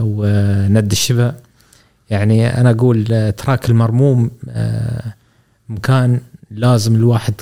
وند 0.00 0.92
الشبا 0.92 1.34
يعني 2.10 2.60
أنا 2.60 2.70
أقول 2.70 3.06
آه، 3.12 3.30
تراك 3.30 3.70
المرموم 3.70 4.30
آه، 4.48 5.14
مكان 5.68 6.20
لازم 6.50 6.94
الواحد 6.94 7.34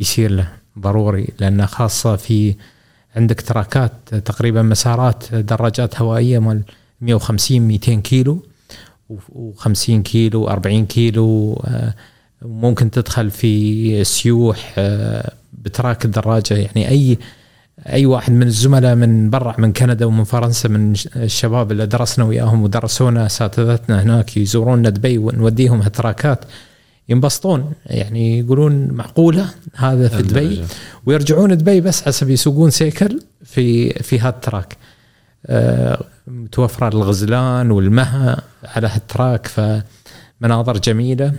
يسير 0.00 0.30
له 0.30 0.48
ضروري 0.78 1.28
لأنه 1.40 1.66
خاصة 1.66 2.16
في 2.16 2.54
عندك 3.16 3.40
تراكات 3.40 3.92
تقريبا 4.14 4.62
مسارات 4.62 5.34
دراجات 5.34 6.00
هوائية 6.00 6.38
مال 6.38 6.62
150 7.00 7.60
200 7.60 7.94
كيلو 7.94 8.42
و50 9.10 9.90
كيلو 9.90 10.48
40 10.48 10.86
كيلو 10.86 11.54
آه، 11.66 11.94
ممكن 12.42 12.90
تدخل 12.90 13.30
في 13.30 14.04
سيوح 14.04 14.74
آه، 14.78 15.32
بتراك 15.52 16.04
الدراجة. 16.04 16.54
يعني 16.54 16.88
أي 16.88 17.18
أي 17.78 18.06
واحد 18.06 18.32
من 18.32 18.46
الزملاء 18.46 18.94
من 18.94 19.30
برا 19.30 19.54
من 19.58 19.72
كندا 19.72 20.06
ومن 20.06 20.24
فرنسا 20.24 20.68
من 20.68 20.94
الشباب 21.16 21.72
اللي 21.72 21.86
درسنا 21.86 22.24
وياهم 22.24 22.62
ودرسونا 22.62 23.26
أساتذتنا 23.26 24.02
هناك 24.02 24.36
يزورونا 24.36 24.90
دبي 24.90 25.18
ونوديهم 25.18 25.80
هالتراكات 25.82 26.44
ينبسطون. 27.08 27.72
يعني 27.86 28.38
يقولون 28.38 28.88
معقولة 28.88 29.48
هذا 29.74 30.08
في 30.08 30.22
دبي؟ 30.22 30.64
ويرجعون 31.06 31.56
دبي 31.56 31.80
بس 31.80 32.02
عسب 32.02 32.30
يسوقون 32.30 32.70
سيكل 32.70 33.20
في 33.44 33.90
في 33.90 34.20
هذا 34.20 34.28
التراك 34.28 34.76
آه، 35.46 36.04
متوفرة 36.26 36.88
الغزلان 36.88 37.70
والمها 37.70 38.42
على 38.64 38.88
هالتراك 38.88 39.46
فمناظر 39.46 40.78
جميلة. 40.78 41.32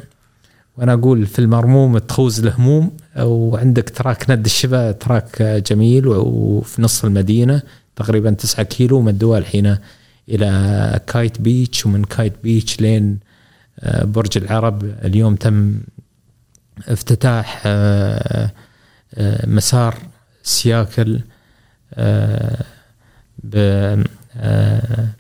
وأنا 0.77 0.93
أقول 0.93 1.25
في 1.25 1.39
المرموم 1.39 1.97
تخوز 1.97 2.39
الهموم 2.39 2.91
وعندك 3.19 3.89
track 3.89 4.29
ند 4.29 4.45
الشبا 4.45 4.91
track 4.91 5.41
جميل 5.41 6.07
وفي 6.07 6.81
نص 6.81 7.05
المدينة 7.05 7.61
تقريبا 7.95 8.31
9 8.31 8.65
كيلو 8.65 9.01
مدوها 9.01 9.39
الحين 9.39 9.77
إلى 10.29 10.99
كايت 11.07 11.41
بيتش 11.41 11.85
ومن 11.85 12.03
كايت 12.03 12.33
بيتش 12.43 12.81
لين 12.81 13.19
آه، 13.79 14.03
برج 14.03 14.37
العرب. 14.37 14.83
اليوم 14.83 15.35
تم 15.35 15.79
افتتاح 16.87 17.63
آه، 17.65 18.51
آه، 19.13 19.45
مسار 19.49 19.95
سياكل 20.43 21.19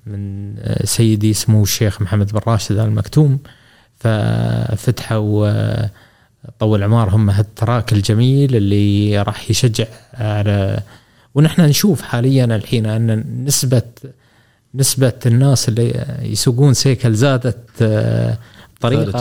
من 0.05 0.55
سيدي 0.83 1.31
اسمه 1.31 1.63
الشيخ 1.63 2.01
محمد 2.01 2.31
بن 2.31 2.39
راشد 2.47 2.77
آل 2.77 2.91
مكتوم. 2.91 3.39
ففتحوا 3.99 5.47
آه، 5.47 5.89
طول 6.59 6.83
عمارهم 6.83 7.29
هالتراك 7.29 7.93
الجميل 7.93 8.55
اللي 8.55 9.21
راح 9.21 9.49
يشجع 9.49 9.85
على 10.13 10.79
ونحن 11.35 11.61
نشوف 11.61 12.01
حاليا 12.01 12.45
الحين 12.45 12.85
أن 12.85 13.43
نسبه 13.45 13.81
نسبة 14.75 15.13
الناس 15.25 15.69
اللي 15.69 16.05
يسوقون 16.21 16.73
سيكل 16.73 17.13
زادت 17.13 17.57
آه، 17.81 18.37
بطريقه 18.79 19.19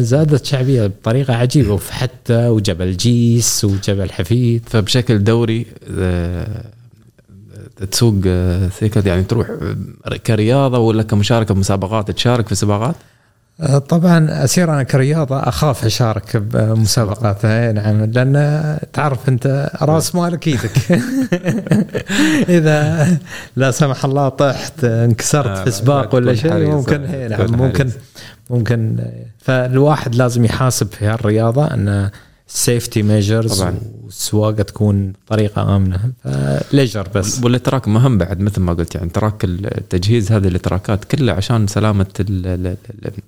زادت 0.00 0.44
شعبية، 0.44 0.84
آه، 0.84 0.86
شعبيه 0.86 0.86
بطريقة 0.86 1.34
عجيبة. 1.34 1.72
وفي 1.72 1.92
حتى 1.92 2.48
وجبل 2.48 2.96
جيس 2.96 3.64
وجبل 3.64 4.10
حفيد. 4.10 4.62
فبشكل 4.66 5.24
دوري 5.24 5.66
آه، 5.98 6.64
تسوق 7.90 8.14
آه، 8.26 8.68
سيكل 8.68 9.06
يعني 9.06 9.22
تروح 9.22 9.50
آه، 9.50 10.16
كرياضة 10.16 10.78
ولا 10.78 11.02
كمشاركة 11.02 11.54
بمسابقات 11.54 12.10
تشارك 12.10 12.48
في 12.48 12.54
سباقات؟ 12.54 12.96
طبعا 13.88 14.44
أسير 14.44 14.72
أنا 14.72 14.82
كرياضة 14.82 15.38
أخاف 15.38 15.84
أشارك 15.84 16.36
بمسابقات 16.36 17.44
إيه 17.44 17.72
نعم 17.72 18.04
لأن 18.04 18.78
تعرف 18.92 19.28
أنت 19.28 19.70
رأس 19.82 20.14
مالك 20.14 20.46
إيدك 20.48 20.72
إذا 22.58 23.08
لا 23.56 23.70
سمح 23.70 24.04
الله 24.04 24.28
طحت 24.28 24.84
انكسرت 24.84 25.46
آه، 25.58 25.64
في 25.64 25.70
سباق 25.70 26.14
ولا 26.14 26.34
شيء. 26.34 26.52
ممكن 26.52 27.04
إيه 27.04 27.28
نعم 27.28 27.52
ممكن. 27.52 27.90
ممكن 28.50 28.96
فالواحد 29.38 30.14
لازم 30.14 30.44
يحاسب 30.44 30.86
في 30.86 31.06
هالرياضة 31.06 31.64
أن 31.66 32.10
سيفتي 32.54 33.02
ميجرز 33.02 33.60
طبعاً. 33.60 33.78
والسواقه 34.04 34.62
تكون 34.62 35.12
بطريقه 35.26 35.76
آمنة. 35.76 36.12
فليجر 36.70 37.08
بس. 37.14 37.44
والاتراك 37.44 37.88
مهم 37.88 38.18
بعد 38.18 38.40
مثل 38.40 38.60
ما 38.60 38.72
قلت 38.72 38.94
يعني 38.94 39.08
تراك 39.10 39.44
التجهيز 39.44 40.32
هذه 40.32 40.48
الاتراكات 40.48 41.04
كلها 41.04 41.34
عشان 41.34 41.66
سلامة 41.66 42.06
ال- 42.20 42.46
ال- 42.46 42.76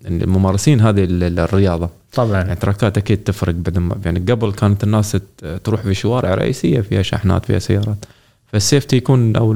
ال- 0.07 0.23
الممارسين 0.23 0.81
هذه 0.81 1.05
ال- 1.05 1.39
الرياضة. 1.39 1.91
يعني 2.19 2.31
طبعا 2.31 2.55
تراكات 2.55 2.99
أكيد 2.99 3.19
تفرق 3.25 3.55
ما 3.77 3.97
يعني 4.05 4.19
قبل 4.33 4.53
كانت 4.53 4.85
الناس 4.85 5.17
تروح 5.65 5.81
في 5.83 5.95
شوارع 5.95 6.35
رئيسية 6.35 6.81
فيها 6.81 7.03
شحنات 7.03 7.45
فيها 7.47 7.59
سيارات. 7.59 8.05
فالسيفتي 8.53 8.97
يكون 8.97 9.37
أو 9.37 9.53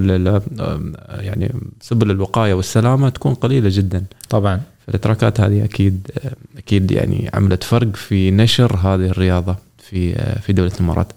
يعني 1.09 1.54
سبل 1.81 2.11
الوقاية 2.11 2.54
والسلامة 2.54 3.09
تكون 3.09 3.35
قليلة 3.35 3.68
جدا. 3.72 4.04
طبعا. 4.28 4.61
فالاتراكات 4.88 5.40
هذه 5.40 5.64
أكيد 5.64 6.11
أكيد 6.57 6.90
يعني 6.90 7.31
عملت 7.35 7.64
فرق 7.64 7.96
في 7.96 8.31
نشر 8.31 8.77
هذه 8.77 9.07
الرياضة 9.07 9.57
في 9.79 10.14
في 10.40 10.53
دولة 10.53 10.72
الإمارات. 10.74 11.12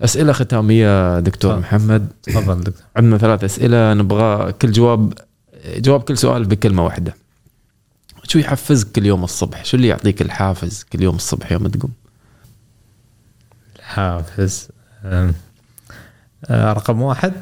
أسئلة 0.00 0.32
ختامية 0.32 1.20
دكتور 1.20 1.50
تفضل. 1.50 1.60
محمد 1.62 2.08
تفضل 2.22 2.60
دكتور 2.60 2.82
عندنا 2.96 3.18
ثلاث 3.18 3.44
أسئلة 3.44 3.94
نبغى 3.94 4.52
كل 4.52 4.72
جواب 4.72 5.12
جواب 5.76 6.00
كل 6.00 6.18
سؤال 6.18 6.44
بكلمة 6.44 6.84
واحدة. 6.84 7.14
شو 8.22 8.38
يحفزك 8.38 8.92
كل 8.92 9.06
يوم 9.06 9.24
الصبح؟ 9.24 9.64
شو 9.64 9.76
اللي 9.76 9.88
يعطيك 9.88 10.22
الحافز 10.22 10.86
كل 10.92 11.02
يوم 11.02 11.16
الصبح 11.16 11.52
يوم 11.52 11.66
تقوم؟ 11.66 11.92
حافز 13.82 14.68
أم، 15.04 15.34
آه، 16.44 16.72
رقم 16.72 17.02
واحد 17.02 17.32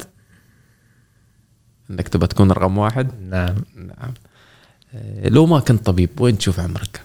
إنك 1.90 2.08
تبى 2.08 2.26
تكون 2.26 2.52
رقم 2.52 2.78
واحد؟ 2.78 3.10
نعم 3.30 3.54
نعم. 3.76 4.12
آه، 4.94 5.28
لو 5.28 5.46
ما 5.46 5.60
كنت 5.60 5.86
طبيب 5.86 6.10
وين 6.20 6.38
تشوف 6.38 6.60
عمرك؟ 6.60 7.00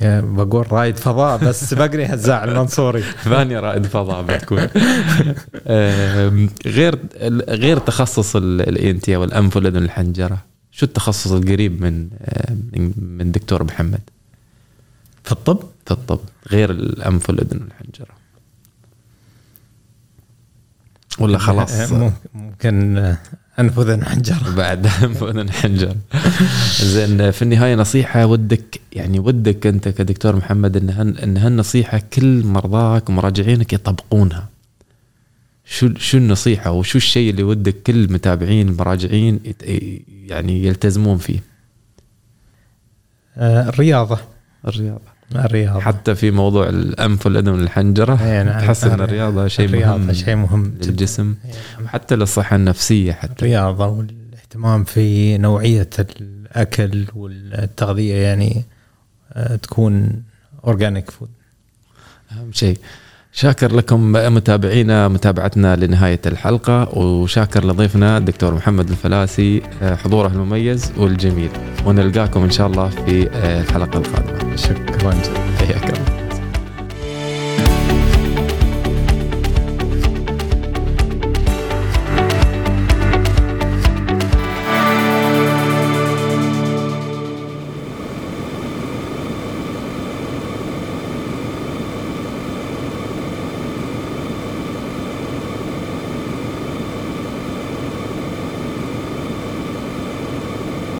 يا 0.00 0.20
بقول 0.20 0.72
رائد 0.72 0.96
فضاء 0.96 1.38
بس 1.44 1.74
بقري 1.74 2.06
هزاع 2.06 2.44
المنصوري. 2.44 3.02
ثاني 3.02 3.58
رائد 3.58 3.86
فضاء 3.86 4.22
بتكون 4.22 4.58
غير 6.66 6.98
غير 7.48 7.78
تخصص 7.78 8.36
ال 8.36 8.90
ENT 8.90 9.16
والانف 9.16 9.56
والأذن 9.56 9.76
الحنجره 9.76 10.38
شو 10.72 10.86
التخصص 10.86 11.32
القريب 11.32 11.82
من 11.82 12.08
من 13.18 13.32
دكتور 13.32 13.64
محمد؟ 13.64 14.00
في 15.24 15.32
الطب؟ 15.32 15.58
في 15.86 15.90
الطب 15.90 16.20
غير 16.50 16.70
الأنف 16.70 17.30
والأذن 17.30 17.60
والحنجرة. 17.60 18.16
ولا 21.18 21.38
خلاص؟ 21.38 21.72
آه، 21.72 22.12
ممكن- 22.34 23.16
ممكن 23.58 23.80
انف 23.80 23.80
اذن 23.80 24.04
حنجره 24.04 24.54
بعد 24.56 24.86
انف 24.86 25.22
واذن 25.22 25.50
حنجره 25.50 25.96
زين 26.80 27.30
في 27.30 27.42
النهاية 27.42 27.74
نصيحة 27.74 28.26
ودك 28.26 28.80
يعني 28.92 29.18
ودك 29.18 29.66
أنت 29.66 29.88
كدكتور 29.88 30.36
محمد 30.36 30.76
إن 30.76 30.90
هن 30.90 31.16
إن 31.16 31.36
هالنصيحة 31.36 32.00
كل 32.12 32.44
مرضاك 32.44 33.08
ومراجعينك 33.08 33.72
يطبقونها. 33.72 34.48
شو 35.64 35.94
شو 35.94 36.18
النصيحة 36.18 36.70
وشو 36.70 36.98
الشيء 36.98 37.30
اللي 37.30 37.42
ودك 37.42 37.82
كل 37.82 38.04
المتابعين 38.04 38.68
المراجعين 38.68 39.40
يعني 40.08 40.64
يلتزمون 40.64 41.18
فيه؟ 41.18 41.38
آه، 43.36 43.68
الرياضة. 43.68 44.18
الرياضة. 44.68 45.15
الرياضة 45.34 45.80
حتى 45.80 46.14
في 46.14 46.30
موضوع 46.30 46.68
الأنف 46.68 47.26
والأذن 47.26 47.48
والحنجرة 47.48 48.22
إيه، 48.22 48.42
نعم. 48.42 48.60
تحس 48.60 48.84
إن 48.84 49.00
الرياضة 49.00 49.48
شيء 49.48 49.66
الرياضة 49.66 49.96
مهم 49.96 50.12
شيء 50.12 50.36
مهم. 50.36 50.74
للجسم 50.82 51.34
يعني 51.44 51.84
وحتى 51.84 52.16
للصحة 52.16 52.56
النفسية 52.56 53.12
حتى 53.12 53.32
الرياضة 53.32 53.86
والاهتمام 53.86 54.84
في 54.84 55.38
نوعية 55.38 55.90
الأكل 55.98 57.06
والتغذية 57.14 58.14
يعني 58.14 58.64
آه، 59.32 59.56
تكون 59.56 60.22
organic 60.64 61.10
food 61.10 61.28
أهم 62.32 62.52
شيء 62.52 62.78
شاكر 63.38 63.76
لكم 63.76 64.12
متابعينا 64.12 65.08
متابعتنا 65.08 65.76
لنهاية 65.76 66.20
الحلقة 66.26 66.98
وشاكر 66.98 67.64
لضيفنا 67.64 68.18
الدكتور 68.18 68.54
محمد 68.54 68.90
الفلاسي 68.90 69.62
آه، 69.82 69.94
حضوره 69.94 70.28
المميز 70.28 70.92
والجميل. 70.96 71.50
ونلقاكم 71.86 72.42
إن 72.42 72.50
شاء 72.50 72.66
الله 72.66 72.88
في 72.88 73.28
آه، 73.34 73.60
الحلقة 73.60 73.98
القادمة. 73.98 74.56
شكرا 74.56 75.10
جزيلا. 75.10 75.40
حياك 75.58 75.84
الله. 75.84 76.15